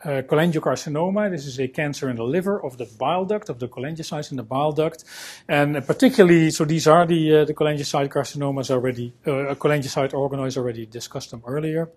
uh, 0.04 0.22
cholangiocarcinoma. 0.22 1.28
This 1.28 1.44
is 1.44 1.58
a 1.58 1.66
cancer 1.66 2.08
in 2.08 2.14
the 2.14 2.22
liver 2.22 2.64
of 2.64 2.78
the 2.78 2.84
bile 2.96 3.24
duct, 3.24 3.48
of 3.48 3.58
the 3.58 3.66
cholangiocytes 3.66 4.30
in 4.30 4.36
the 4.36 4.44
bile 4.44 4.70
duct. 4.70 5.02
And 5.48 5.76
uh, 5.76 5.80
particularly, 5.80 6.52
so 6.52 6.64
these 6.64 6.86
are 6.86 7.04
the, 7.04 7.38
uh, 7.38 7.44
the 7.46 7.52
cholangiocyte 7.52 8.10
carcinomas 8.10 8.70
already, 8.70 9.12
uh, 9.26 9.56
cholangiocyte 9.56 10.12
organoids 10.12 10.56
already 10.56 10.86
discussed 10.86 11.32
them 11.32 11.42
earlier. 11.48 11.90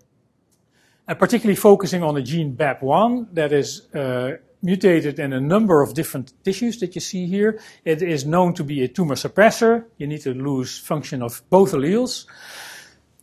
And 1.06 1.16
particularly 1.16 1.54
focusing 1.54 2.02
on 2.02 2.14
the 2.14 2.22
gene 2.22 2.56
BAP1 2.56 3.28
that 3.34 3.52
is 3.52 3.86
uh, 3.94 4.38
mutated 4.62 5.18
in 5.18 5.32
a 5.32 5.40
number 5.40 5.82
of 5.82 5.94
different 5.94 6.32
tissues 6.44 6.78
that 6.80 6.94
you 6.94 7.00
see 7.00 7.26
here. 7.26 7.60
It 7.84 8.00
is 8.00 8.24
known 8.24 8.54
to 8.54 8.64
be 8.64 8.82
a 8.82 8.88
tumor 8.88 9.16
suppressor. 9.16 9.84
You 9.98 10.06
need 10.06 10.22
to 10.22 10.32
lose 10.32 10.78
function 10.78 11.22
of 11.22 11.42
both 11.50 11.72
alleles. 11.72 12.26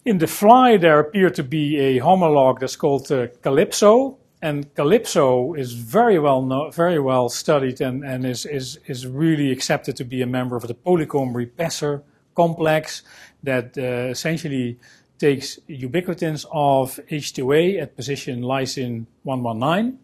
In 0.05 0.17
the 0.17 0.27
fly, 0.27 0.77
there 0.77 0.99
appeared 0.99 1.35
to 1.35 1.43
be 1.43 1.77
a 1.77 1.99
homologue 1.99 2.59
that's 2.59 2.75
called 2.75 3.11
uh, 3.11 3.27
Calypso, 3.41 4.17
and 4.41 4.73
Calypso 4.73 5.53
is 5.53 5.73
very 5.73 6.17
well 6.17 6.41
known, 6.41 6.71
very 6.71 6.99
well 6.99 7.27
studied 7.27 7.81
and, 7.81 8.03
and 8.05 8.25
is, 8.25 8.45
is, 8.45 8.79
is 8.87 9.05
really 9.05 9.51
accepted 9.51 9.97
to 9.97 10.05
be 10.05 10.21
a 10.21 10.25
member 10.25 10.55
of 10.55 10.67
the 10.67 10.75
polycomb 10.75 11.33
repressor 11.33 12.03
complex 12.35 13.01
that 13.43 13.77
uh, 13.77 14.09
essentially 14.09 14.79
takes 15.17 15.59
ubiquitins 15.67 16.45
of 16.53 16.99
H2A 17.11 17.81
at 17.81 17.95
position 17.97 18.41
lysine 18.41 19.05
119. 19.23 19.99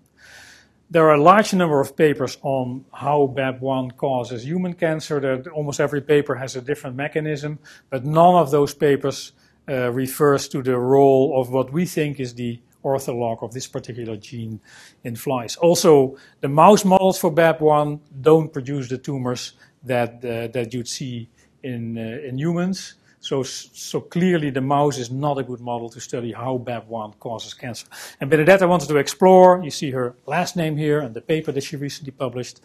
There 0.89 1.10
are 1.10 1.15
a 1.15 1.21
large 1.21 1.54
number 1.54 1.82
of 1.82 1.98
papers 1.98 2.38
on 2.43 2.86
how 2.93 3.34
BAP1 3.36 3.98
causes 3.98 4.45
human 4.45 4.74
cancer. 4.74 5.19
That 5.19 5.48
almost 5.48 5.80
every 5.80 6.02
paper 6.02 6.36
has 6.36 6.56
a 6.56 6.62
different 6.62 6.95
mechanism, 6.95 7.58
but 7.89 8.06
none 8.06 8.36
of 8.36 8.52
those 8.52 8.76
papers 8.76 9.32
uh, 9.67 9.91
refers 9.91 10.48
to 10.50 10.62
the 10.62 10.78
role 10.78 11.41
of 11.41 11.50
what 11.50 11.74
we 11.74 11.86
think 11.86 12.19
is 12.19 12.36
the 12.36 12.62
ortholog 12.84 13.41
of 13.41 13.52
this 13.52 13.65
particular 13.65 14.15
gene 14.15 14.60
in 15.04 15.15
flies. 15.15 15.56
Also, 15.56 16.17
the 16.41 16.48
mouse 16.48 16.86
models 16.86 17.17
for 17.17 17.34
BAP1 17.34 18.00
don't 18.21 18.54
produce 18.54 18.88
the 18.88 19.00
tumors 19.00 19.54
that, 19.84 20.24
uh, 20.24 20.48
that 20.54 20.71
you'd 20.71 20.88
see 20.88 21.28
in, 21.63 21.98
uh, 21.98 22.28
in 22.28 22.38
humans. 22.38 22.93
So, 23.26 23.42
so 23.42 24.02
clearly 24.02 24.52
the 24.52 24.62
mouse 24.62 25.00
is 25.00 25.10
not 25.10 25.40
a 25.40 25.44
good 25.44 25.60
model 25.60 25.90
to 25.90 26.00
study 26.00 26.32
how 26.32 26.60
BAP1 26.60 27.18
causes 27.20 27.56
cancer. 27.56 27.88
And 28.22 28.30
Benedetta 28.30 28.68
wanted 28.68 28.88
to 28.90 28.98
explore, 28.98 29.64
you 29.64 29.72
see 29.72 29.90
her 29.90 30.16
last 30.28 30.56
name 30.56 30.78
here 30.78 31.00
and 31.00 31.16
the 31.16 31.22
paper 31.22 31.52
that 31.52 31.64
she 31.64 31.76
recently 31.76 32.12
published, 32.12 32.62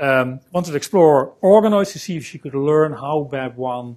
um, 0.00 0.40
wanted 0.50 0.70
to 0.70 0.76
explore 0.78 1.34
organoids 1.42 1.92
to 1.92 1.98
see 1.98 2.16
if 2.16 2.24
she 2.24 2.38
could 2.38 2.54
learn 2.54 2.92
how 2.92 3.28
BAP1 3.30 3.96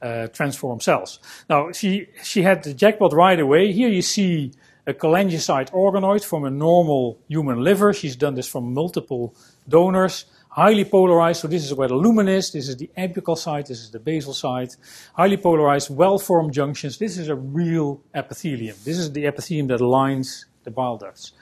uh, 0.00 0.28
transform 0.28 0.78
cells. 0.78 1.18
Now, 1.50 1.72
she, 1.72 2.06
she 2.22 2.42
had 2.42 2.62
the 2.62 2.72
jackpot 2.72 3.12
right 3.12 3.40
away. 3.40 3.72
Here 3.72 3.88
you 3.88 4.02
see 4.02 4.52
a 4.86 4.94
cholangiocyte 4.94 5.72
organoid 5.72 6.24
from 6.24 6.44
a 6.44 6.50
normal 6.50 7.18
human 7.26 7.64
liver. 7.64 7.92
She's 7.92 8.14
done 8.14 8.36
this 8.36 8.46
from 8.46 8.72
multiple 8.72 9.34
donors, 9.68 10.26
highly 10.58 10.84
polarized. 10.84 11.40
So 11.42 11.48
this 11.48 11.64
is 11.64 11.72
where 11.72 11.86
the 11.86 11.94
lumen 11.94 12.26
is. 12.26 12.50
This 12.50 12.68
is 12.68 12.76
the 12.76 12.90
apical 12.98 13.38
site. 13.38 13.66
This 13.66 13.78
is 13.78 13.90
the 13.92 14.00
basal 14.00 14.34
site. 14.34 14.76
Highly 15.14 15.36
polarized, 15.36 15.88
well-formed 15.88 16.52
junctions. 16.52 16.98
This 16.98 17.16
is 17.16 17.28
a 17.28 17.36
real 17.36 18.02
epithelium. 18.12 18.76
This 18.84 18.98
is 18.98 19.12
the 19.12 19.24
epithelium 19.24 19.68
that 19.68 19.80
lines 19.80 20.46
the 20.64 20.72
bile 20.72 20.96
ducts. 20.96 21.32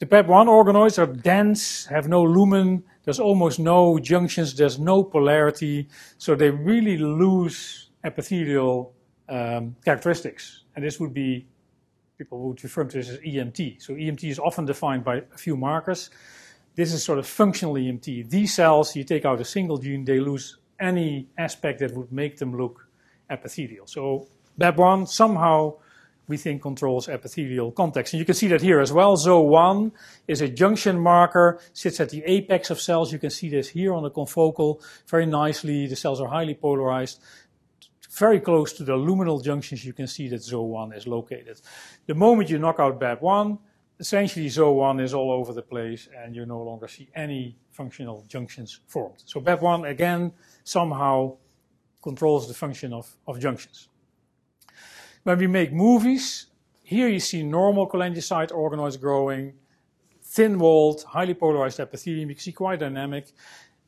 The 0.00 0.06
BAP1 0.06 0.46
organoids 0.58 0.98
are 0.98 1.06
dense, 1.06 1.86
have 1.86 2.08
no 2.08 2.24
lumen, 2.24 2.82
there's 3.04 3.20
almost 3.20 3.60
no 3.60 3.98
junctions, 4.00 4.52
there's 4.56 4.78
no 4.80 5.04
polarity, 5.04 5.88
so 6.18 6.34
they 6.34 6.50
really 6.50 6.98
lose 6.98 7.90
epithelial 8.02 8.92
um, 9.28 9.76
characteristics. 9.84 10.64
And 10.74 10.84
this 10.84 10.98
would 10.98 11.14
be, 11.14 11.46
people 12.18 12.40
would 12.40 12.62
refer 12.64 12.82
to 12.84 12.96
this 12.98 13.10
as 13.10 13.18
EMT. 13.18 13.80
So 13.80 13.94
EMT 13.94 14.24
is 14.24 14.40
often 14.40 14.64
defined 14.64 15.04
by 15.04 15.22
a 15.32 15.38
few 15.38 15.56
markers. 15.56 16.10
This 16.76 16.92
is 16.92 17.04
sort 17.04 17.18
of 17.18 17.26
functional 17.26 17.74
EMT. 17.74 18.28
These 18.28 18.54
cells, 18.54 18.96
you 18.96 19.04
take 19.04 19.24
out 19.24 19.40
a 19.40 19.44
single 19.44 19.78
gene, 19.78 20.04
they 20.04 20.18
lose 20.18 20.58
any 20.80 21.28
aspect 21.38 21.80
that 21.80 21.94
would 21.94 22.10
make 22.10 22.38
them 22.38 22.56
look 22.56 22.88
epithelial. 23.30 23.86
So 23.86 24.28
BAP1 24.58 25.08
somehow 25.08 25.74
we 26.26 26.36
think 26.36 26.62
controls 26.62 27.08
epithelial 27.08 27.72
context. 27.72 28.14
And 28.14 28.18
you 28.18 28.24
can 28.24 28.34
see 28.34 28.48
that 28.48 28.62
here 28.62 28.80
as 28.80 28.92
well. 28.92 29.16
ZO1 29.16 29.92
is 30.26 30.40
a 30.40 30.48
junction 30.48 30.98
marker, 30.98 31.60
sits 31.72 32.00
at 32.00 32.10
the 32.10 32.22
apex 32.24 32.70
of 32.70 32.80
cells. 32.80 33.12
You 33.12 33.18
can 33.18 33.30
see 33.30 33.48
this 33.48 33.68
here 33.68 33.92
on 33.92 34.02
the 34.02 34.10
confocal 34.10 34.82
very 35.06 35.26
nicely. 35.26 35.86
The 35.86 35.96
cells 35.96 36.20
are 36.20 36.28
highly 36.28 36.54
polarized. 36.54 37.20
Very 38.10 38.40
close 38.40 38.72
to 38.74 38.84
the 38.84 38.92
luminal 38.92 39.42
junctions, 39.42 39.84
you 39.84 39.92
can 39.92 40.06
see 40.06 40.28
that 40.28 40.40
ZO1 40.40 40.96
is 40.96 41.06
located. 41.06 41.60
The 42.06 42.14
moment 42.14 42.48
you 42.48 42.58
knock 42.58 42.76
out 42.78 43.00
BAP1, 43.00 43.58
essentially 43.98 44.46
ZO1 44.46 45.00
is 45.00 45.14
all 45.14 45.30
over 45.30 45.52
the 45.52 45.62
place 45.62 46.08
and 46.16 46.34
you 46.34 46.46
no 46.46 46.62
longer 46.62 46.88
see 46.88 47.08
any 47.14 47.56
functional 47.70 48.24
junctions 48.28 48.80
formed. 48.86 49.22
So 49.24 49.40
BEP1 49.40 49.88
again, 49.88 50.32
somehow 50.64 51.36
controls 52.02 52.48
the 52.48 52.54
function 52.54 52.92
of, 52.92 53.16
of 53.26 53.40
junctions. 53.40 53.88
When 55.22 55.38
we 55.38 55.46
make 55.46 55.72
movies, 55.72 56.46
here 56.82 57.08
you 57.08 57.20
see 57.20 57.42
normal 57.42 57.88
cholangiocyte 57.88 58.50
organoids 58.50 59.00
growing, 59.00 59.54
thin-walled, 60.22 61.02
highly 61.04 61.34
polarized 61.34 61.80
epithelium. 61.80 62.28
You 62.28 62.34
can 62.34 62.42
see 62.42 62.52
quite 62.52 62.80
dynamic. 62.80 63.32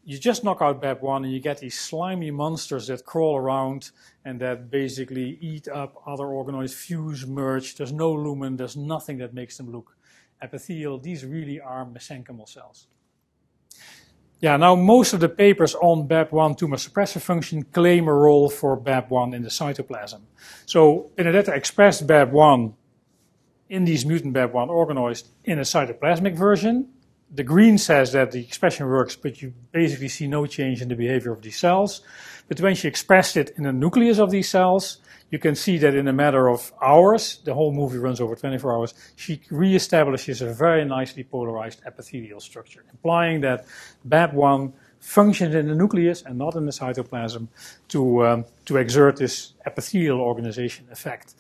You 0.09 0.21
just 0.21 0.45
knock 0.45 0.59
out 0.63 0.81
BAP1 0.81 1.25
and 1.25 1.33
you 1.33 1.41
get 1.41 1.59
these 1.59 1.77
slimy 1.77 2.31
monsters 2.31 2.87
that 2.87 3.05
crawl 3.05 3.37
around 3.37 3.91
and 4.25 4.41
that 4.41 4.71
basically 4.71 5.37
eat 5.41 5.67
up 5.67 6.01
other 6.07 6.27
organoids, 6.27 6.73
fuse, 6.73 7.27
merge. 7.27 7.75
There's 7.75 7.93
no 7.93 8.13
lumen, 8.13 8.57
there's 8.57 8.77
nothing 8.77 9.19
that 9.19 9.35
makes 9.35 9.57
them 9.57 9.73
look 9.73 9.97
epithelial. 10.41 11.01
These 11.01 11.25
really 11.25 11.61
are 11.61 11.85
mesenchymal 11.85 12.49
cells. 12.49 12.87
Yeah, 14.39 14.57
now 14.57 14.77
most 14.77 15.13
of 15.13 15.19
the 15.19 15.29
papers 15.29 15.75
on 15.75 16.07
BAP1 16.07 16.57
tumor 16.57 16.77
suppressor 16.77 17.21
function 17.21 17.65
claim 17.65 18.07
a 18.07 18.15
role 18.15 18.49
for 18.49 18.81
BAP1 18.81 19.35
in 19.35 19.43
the 19.43 19.49
cytoplasm. 19.49 20.21
So 20.67 21.11
Benedetta 21.17 21.53
expressed 21.53 22.07
BAP1 22.07 22.75
in 23.71 23.85
these 23.85 24.07
mutant 24.07 24.35
BAP1 24.35 24.69
organoids 24.69 25.25
in 25.45 25.59
a 25.59 25.63
cytoplasmic 25.63 26.37
version. 26.37 26.91
The 27.35 27.43
green 27.43 27.77
says 27.79 28.13
that 28.13 28.31
the 28.31 28.41
expression 28.41 28.87
works, 28.87 29.17
but 29.17 29.43
you 29.43 29.53
basically 29.73 30.09
see 30.09 30.27
no 30.27 30.47
change 30.47 30.81
in 30.81 30.89
the 30.89 30.95
behavior 30.95 31.33
of 31.33 31.43
these 31.43 31.59
cells. 31.59 32.03
But 32.49 32.61
when 32.61 32.75
she 32.77 32.87
expressed 32.87 33.37
it 33.37 33.51
in 33.57 33.65
the 33.65 33.73
nucleus 33.73 34.19
of 34.19 34.31
these 34.31 34.49
cells, 34.49 34.99
you 35.31 35.39
can 35.41 35.57
see 35.57 35.77
that 35.79 35.95
in 35.95 36.07
a 36.07 36.13
matter 36.13 36.49
of 36.49 36.73
hours, 36.81 37.41
the 37.45 37.53
whole 37.53 37.73
movie 37.73 37.99
runs 37.99 38.21
over 38.21 38.37
24 38.37 38.73
hours, 38.73 38.95
she 39.17 39.39
reestablishes 39.51 40.41
a 40.41 40.53
very 40.53 40.85
nicely 40.85 41.25
polarized 41.25 41.83
epithelial 41.85 42.39
structure, 42.39 42.85
implying 42.93 43.41
that 43.41 43.67
BAP1 44.09 44.73
functions 45.01 45.55
in 45.55 45.67
the 45.67 45.75
nucleus 45.75 46.23
and 46.23 46.39
not 46.39 46.55
in 46.55 46.65
the 46.65 46.73
cytoplasm 46.73 47.49
to, 47.89 48.25
um, 48.25 48.45
to 48.65 48.77
exert 48.77 49.17
this 49.17 49.53
epithelial 49.67 50.21
organization 50.21 50.87
effect. 50.91 51.35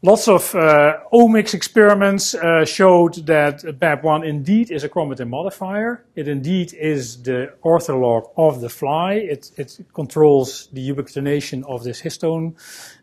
Lots 0.00 0.28
of 0.28 0.54
uh, 0.54 0.98
omics 1.12 1.54
experiments 1.54 2.32
uh, 2.32 2.64
showed 2.64 3.14
that 3.26 3.62
BAP1 3.62 4.24
indeed 4.24 4.70
is 4.70 4.84
a 4.84 4.88
chromatin 4.88 5.28
modifier. 5.28 6.04
It 6.14 6.28
indeed 6.28 6.72
is 6.72 7.20
the 7.24 7.52
ortholog 7.64 8.30
of 8.36 8.60
the 8.60 8.68
fly. 8.68 9.14
It, 9.14 9.50
it 9.56 9.80
controls 9.94 10.68
the 10.72 10.88
ubiquitination 10.88 11.64
of 11.64 11.82
this 11.82 12.00
histone. 12.00 12.54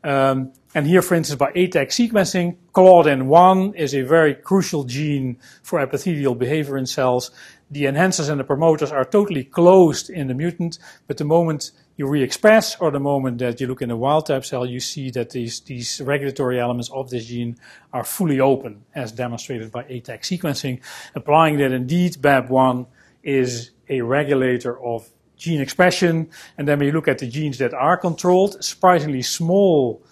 Um, 0.06 0.54
and 0.74 0.88
here, 0.88 1.02
for 1.02 1.16
instance, 1.16 1.38
by 1.38 1.52
ATAC 1.52 1.88
sequencing, 1.88 2.56
Claudin1 2.74 3.76
is 3.76 3.94
a 3.94 4.02
very 4.02 4.34
crucial 4.34 4.86
gene 4.86 5.38
for 5.64 5.82
epithelial 5.82 6.36
behavior 6.36 6.78
in 6.78 6.86
cells. 6.86 7.32
The 7.72 7.86
enhancers 7.86 8.30
and 8.30 8.40
the 8.40 8.44
promoters 8.44 8.92
are 8.92 9.06
totally 9.06 9.44
closed 9.44 10.10
in 10.10 10.28
the 10.28 10.36
mutant, 10.36 10.78
but 11.08 11.18
the 11.18 11.26
moment 11.26 11.72
you 11.98 12.08
re-express 12.08 12.76
or 12.80 12.92
the 12.92 13.00
moment 13.00 13.40
that 13.40 13.60
you 13.60 13.68
look 13.68 13.82
in 13.82 13.90
a 13.90 13.98
wild 13.98 14.28
type 14.28 14.46
cell, 14.46 14.66
you 14.66 14.80
see 14.80 15.10
that 15.12 15.32
these, 15.32 15.62
these 15.62 16.00
regulatory 16.02 16.60
elements 16.60 16.92
of 16.92 17.10
this 17.10 17.26
gene 17.26 17.58
are 17.92 18.04
fully 18.04 18.40
open, 18.40 18.84
as 18.94 19.12
demonstrated 19.12 19.72
by 19.72 19.84
ATAC 19.86 20.22
sequencing, 20.22 20.80
implying 21.16 21.58
that 21.58 21.72
indeed 21.72 22.14
BAB1 22.14 22.86
is 23.24 23.72
a 23.90 24.02
regulator 24.02 24.80
of 24.84 25.10
gene 25.36 25.62
expression. 25.62 26.30
And 26.58 26.68
then 26.68 26.80
we 26.80 26.92
look 26.92 27.08
at 27.08 27.18
the 27.18 27.28
genes 27.28 27.58
that 27.58 27.74
are 27.74 27.98
controlled, 27.98 28.64
surprisingly 28.64 29.22
small 29.22 30.04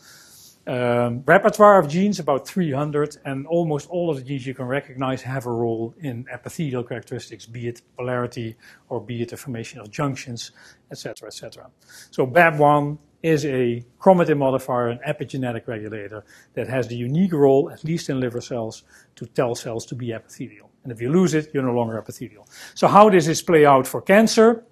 um, 0.65 1.23
repertoire 1.25 1.79
of 1.79 1.89
genes, 1.89 2.19
about 2.19 2.47
300, 2.47 3.17
and 3.25 3.45
almost 3.47 3.89
all 3.89 4.09
of 4.09 4.17
the 4.17 4.23
genes 4.23 4.47
you 4.47 4.53
can 4.53 4.65
recognize 4.65 5.21
have 5.21 5.45
a 5.45 5.51
role 5.51 5.93
in 5.99 6.25
epithelial 6.31 6.83
characteristics, 6.83 7.45
be 7.45 7.67
it 7.67 7.81
polarity 7.97 8.55
or 8.89 9.01
be 9.01 9.21
it 9.21 9.29
the 9.29 9.37
formation 9.37 9.79
of 9.79 9.91
junctions, 9.91 10.51
etc., 10.91 11.27
etc. 11.27 11.69
So 12.11 12.25
BAP1 12.25 12.97
is 13.23 13.45
a 13.45 13.83
chromatin 13.99 14.37
modifier, 14.37 14.89
an 14.89 14.99
epigenetic 15.07 15.67
regulator 15.67 16.23
that 16.53 16.67
has 16.67 16.87
the 16.87 16.95
unique 16.95 17.33
role, 17.33 17.69
at 17.69 17.83
least 17.83 18.09
in 18.09 18.19
liver 18.19 18.41
cells, 18.41 18.83
to 19.15 19.25
tell 19.25 19.55
cells 19.55 19.85
to 19.87 19.95
be 19.95 20.13
epithelial. 20.13 20.69
And 20.83 20.91
if 20.91 21.01
you 21.01 21.09
lose 21.09 21.33
it, 21.33 21.49
you're 21.53 21.63
no 21.63 21.73
longer 21.73 21.97
epithelial. 21.97 22.47
So 22.73 22.87
how 22.87 23.09
does 23.09 23.25
this 23.25 23.41
play 23.41 23.65
out 23.65 23.87
for 23.87 24.01
cancer? 24.01 24.65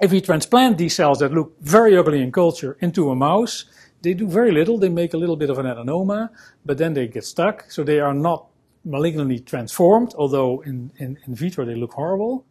If 0.00 0.12
we 0.12 0.20
transplant 0.20 0.76
these 0.76 0.94
cells 0.94 1.20
that 1.20 1.32
look 1.32 1.58
very 1.60 1.96
ugly 1.96 2.22
in 2.22 2.30
culture 2.30 2.76
into 2.80 3.10
a 3.10 3.16
mouse, 3.16 3.64
they 4.06 4.14
do 4.14 4.28
very 4.28 4.52
little. 4.52 4.78
They 4.78 4.88
make 4.88 5.14
a 5.14 5.16
little 5.16 5.34
bit 5.34 5.50
of 5.50 5.58
an 5.58 5.66
adenoma, 5.66 6.30
but 6.64 6.78
then 6.78 6.94
they 6.94 7.08
get 7.08 7.24
stuck. 7.24 7.68
So 7.68 7.82
they 7.82 7.98
are 7.98 8.14
not 8.14 8.46
malignantly 8.84 9.40
transformed, 9.40 10.14
although 10.16 10.60
in, 10.60 10.92
in, 10.98 11.18
in 11.26 11.34
vitro 11.34 11.64
they 11.64 11.74
look 11.74 11.92
horrible. 11.92 12.44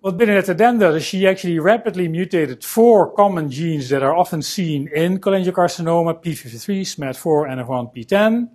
What 0.00 0.18
Benedetta 0.18 0.52
then 0.52 0.78
does 0.78 0.96
is 0.96 1.04
she 1.04 1.26
actually 1.26 1.58
rapidly 1.58 2.06
mutated 2.06 2.62
four 2.62 3.10
common 3.14 3.50
genes 3.50 3.88
that 3.88 4.02
are 4.02 4.14
often 4.14 4.42
seen 4.42 4.88
in 4.88 5.20
cholangiocarcinoma, 5.20 6.22
P53, 6.22 6.82
SMAD4, 6.82 7.38
NF1, 7.56 7.94
P10. 7.96 8.50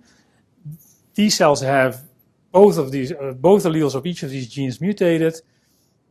These 1.16 1.34
cells 1.36 1.62
have 1.62 2.04
both 2.52 2.78
of 2.78 2.92
these, 2.92 3.10
uh, 3.10 3.32
both 3.36 3.64
alleles 3.64 3.96
of 3.96 4.06
each 4.06 4.22
of 4.22 4.30
these 4.30 4.48
genes 4.48 4.80
mutated 4.80 5.34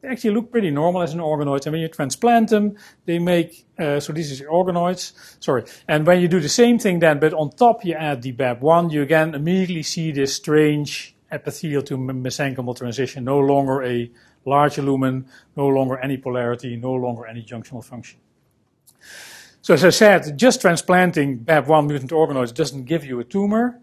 they 0.02 0.10
actually 0.10 0.32
look 0.32 0.52
pretty 0.52 0.72
normal 0.72 1.02
as 1.02 1.14
an 1.14 1.20
organoid. 1.20 1.66
And 1.66 1.74
when 1.74 1.82
you 1.82 1.88
transplant 1.88 2.50
them, 2.50 2.76
they 3.06 3.20
make, 3.20 3.66
uh, 3.78 4.00
so 4.00 4.14
this 4.14 4.32
is 4.32 4.42
organoids, 4.42 5.14
sorry. 5.40 5.64
And 5.88 6.06
when 6.06 6.22
you 6.22 6.28
do 6.28 6.40
the 6.40 6.50
same 6.50 6.80
thing 6.80 7.00
then, 7.00 7.20
but 7.20 7.34
on 7.34 7.52
top 7.52 7.86
you 7.86 7.94
add 7.94 8.22
the 8.22 8.34
BAP1, 8.34 8.92
you 8.92 9.02
again 9.02 9.36
immediately 9.36 9.84
see 9.84 10.12
this 10.12 10.36
strange 10.36 11.16
epithelial 11.32 11.84
to 11.84 11.98
mesenchymal 11.98 12.76
transition, 12.76 13.24
no 13.24 13.40
longer 13.40 13.84
a 13.84 14.12
large 14.46 14.78
lumen, 14.80 15.26
no 15.56 15.68
longer 15.68 15.98
any 15.98 16.18
polarity, 16.18 16.76
no 16.76 16.94
longer 16.94 17.26
any 17.26 17.44
junctional 17.44 17.84
function. 17.84 18.20
So 19.62 19.76
as 19.76 19.86
I 19.86 19.92
said, 19.92 20.38
just 20.38 20.62
transplanting 20.62 21.40
BAP1 21.40 21.88
mutant 21.88 22.12
organoids 22.12 22.54
doesn't 22.54 22.86
give 22.86 23.06
you 23.06 23.20
a 23.20 23.24
tumor. 23.24 23.80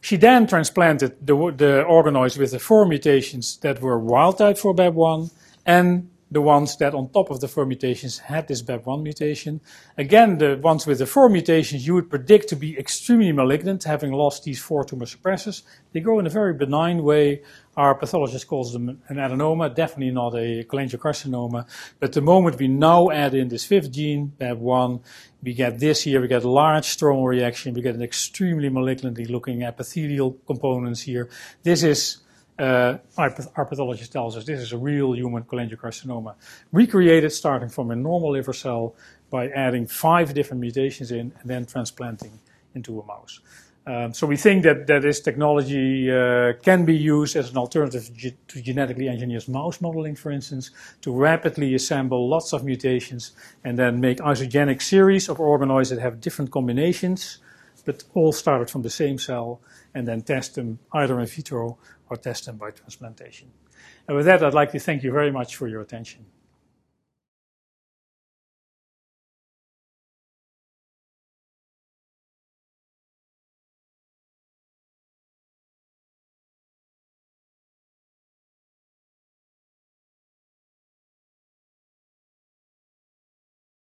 She 0.00 0.16
then 0.16 0.46
transplanted 0.46 1.26
the, 1.26 1.34
the 1.34 1.84
organoids 1.88 2.38
with 2.38 2.52
the 2.52 2.58
four 2.58 2.86
mutations 2.86 3.58
that 3.58 3.80
were 3.80 3.98
wild 3.98 4.38
type 4.38 4.58
for 4.58 4.74
BAP1 4.74 5.30
and 5.66 6.10
the 6.30 6.40
ones 6.40 6.76
that 6.76 6.94
on 6.94 7.08
top 7.08 7.30
of 7.30 7.40
the 7.40 7.48
four 7.48 7.66
mutations 7.66 8.18
had 8.18 8.46
this 8.46 8.62
BAP1 8.62 9.02
mutation. 9.02 9.60
Again, 9.98 10.38
the 10.38 10.58
ones 10.62 10.86
with 10.86 10.98
the 10.98 11.06
four 11.06 11.28
mutations 11.28 11.86
you 11.86 11.94
would 11.94 12.08
predict 12.08 12.48
to 12.48 12.56
be 12.56 12.78
extremely 12.78 13.32
malignant, 13.32 13.84
having 13.84 14.12
lost 14.12 14.44
these 14.44 14.60
four 14.60 14.84
tumor 14.84 15.06
suppressors. 15.06 15.62
They 15.92 16.00
grow 16.00 16.18
in 16.20 16.26
a 16.26 16.30
very 16.30 16.54
benign 16.54 17.02
way. 17.02 17.42
Our 17.76 17.94
pathologist 17.94 18.48
calls 18.48 18.72
them 18.72 19.00
an 19.08 19.16
adenoma, 19.16 19.72
definitely 19.72 20.10
not 20.12 20.34
a 20.34 20.64
cholangiocarcinoma. 20.64 21.66
But 22.00 22.12
the 22.12 22.20
moment 22.20 22.58
we 22.58 22.66
now 22.66 23.10
add 23.10 23.34
in 23.34 23.48
this 23.48 23.64
fifth 23.64 23.92
gene, 23.92 24.32
BAP1, 24.40 25.00
we 25.42 25.54
get 25.54 25.78
this 25.78 26.02
here, 26.02 26.20
we 26.20 26.26
get 26.26 26.42
a 26.42 26.50
large 26.50 26.84
stromal 26.84 27.28
reaction, 27.28 27.72
we 27.72 27.80
get 27.80 27.94
an 27.94 28.02
extremely 28.02 28.68
malignantly 28.68 29.24
looking 29.26 29.62
epithelial 29.62 30.32
components 30.46 31.02
here. 31.02 31.28
This 31.62 31.84
is 31.84 32.18
uh, 32.58 32.98
our, 33.16 33.34
our, 33.56 33.64
pathologist 33.64 34.12
tells 34.12 34.36
us 34.36 34.44
this 34.44 34.60
is 34.60 34.72
a 34.72 34.76
real 34.76 35.14
human 35.14 35.42
cholangiocarcinoma, 35.44 36.34
recreated 36.72 37.32
starting 37.32 37.70
from 37.70 37.90
a 37.90 37.96
normal 37.96 38.32
liver 38.32 38.52
cell 38.52 38.94
by 39.30 39.48
adding 39.48 39.86
five 39.86 40.34
different 40.34 40.60
mutations 40.60 41.10
in 41.10 41.32
and 41.40 41.44
then 41.44 41.64
transplanting 41.64 42.38
into 42.74 43.00
a 43.00 43.06
mouse. 43.06 43.40
Um, 43.90 44.14
so 44.14 44.24
we 44.24 44.36
think 44.36 44.62
that, 44.62 44.86
that 44.86 45.02
this 45.02 45.18
technology 45.18 46.12
uh, 46.12 46.52
can 46.62 46.84
be 46.84 46.94
used 46.94 47.34
as 47.34 47.50
an 47.50 47.56
alternative 47.56 48.08
ge 48.14 48.34
to 48.46 48.62
genetically 48.62 49.08
engineered 49.08 49.48
mouse 49.48 49.80
modeling, 49.80 50.14
for 50.14 50.30
instance, 50.30 50.70
to 51.00 51.10
rapidly 51.10 51.74
assemble 51.74 52.28
lots 52.28 52.52
of 52.52 52.62
mutations 52.62 53.32
and 53.64 53.76
then 53.76 53.98
make 53.98 54.18
isogenic 54.18 54.80
series 54.80 55.28
of 55.28 55.38
organoids 55.38 55.90
that 55.90 55.98
have 55.98 56.20
different 56.20 56.52
combinations, 56.52 57.38
but 57.84 58.04
all 58.14 58.32
started 58.32 58.70
from 58.70 58.82
the 58.82 58.90
same 58.90 59.18
cell, 59.18 59.60
and 59.92 60.06
then 60.06 60.22
test 60.22 60.54
them 60.54 60.78
either 60.92 61.18
in 61.18 61.26
vitro 61.26 61.76
or 62.08 62.16
test 62.16 62.46
them 62.46 62.58
by 62.58 62.70
transplantation. 62.70 63.50
And 64.06 64.16
with 64.16 64.26
that, 64.26 64.44
I'd 64.44 64.54
like 64.54 64.70
to 64.70 64.78
thank 64.78 65.02
you 65.02 65.10
very 65.10 65.32
much 65.32 65.56
for 65.56 65.66
your 65.66 65.80
attention. 65.80 66.26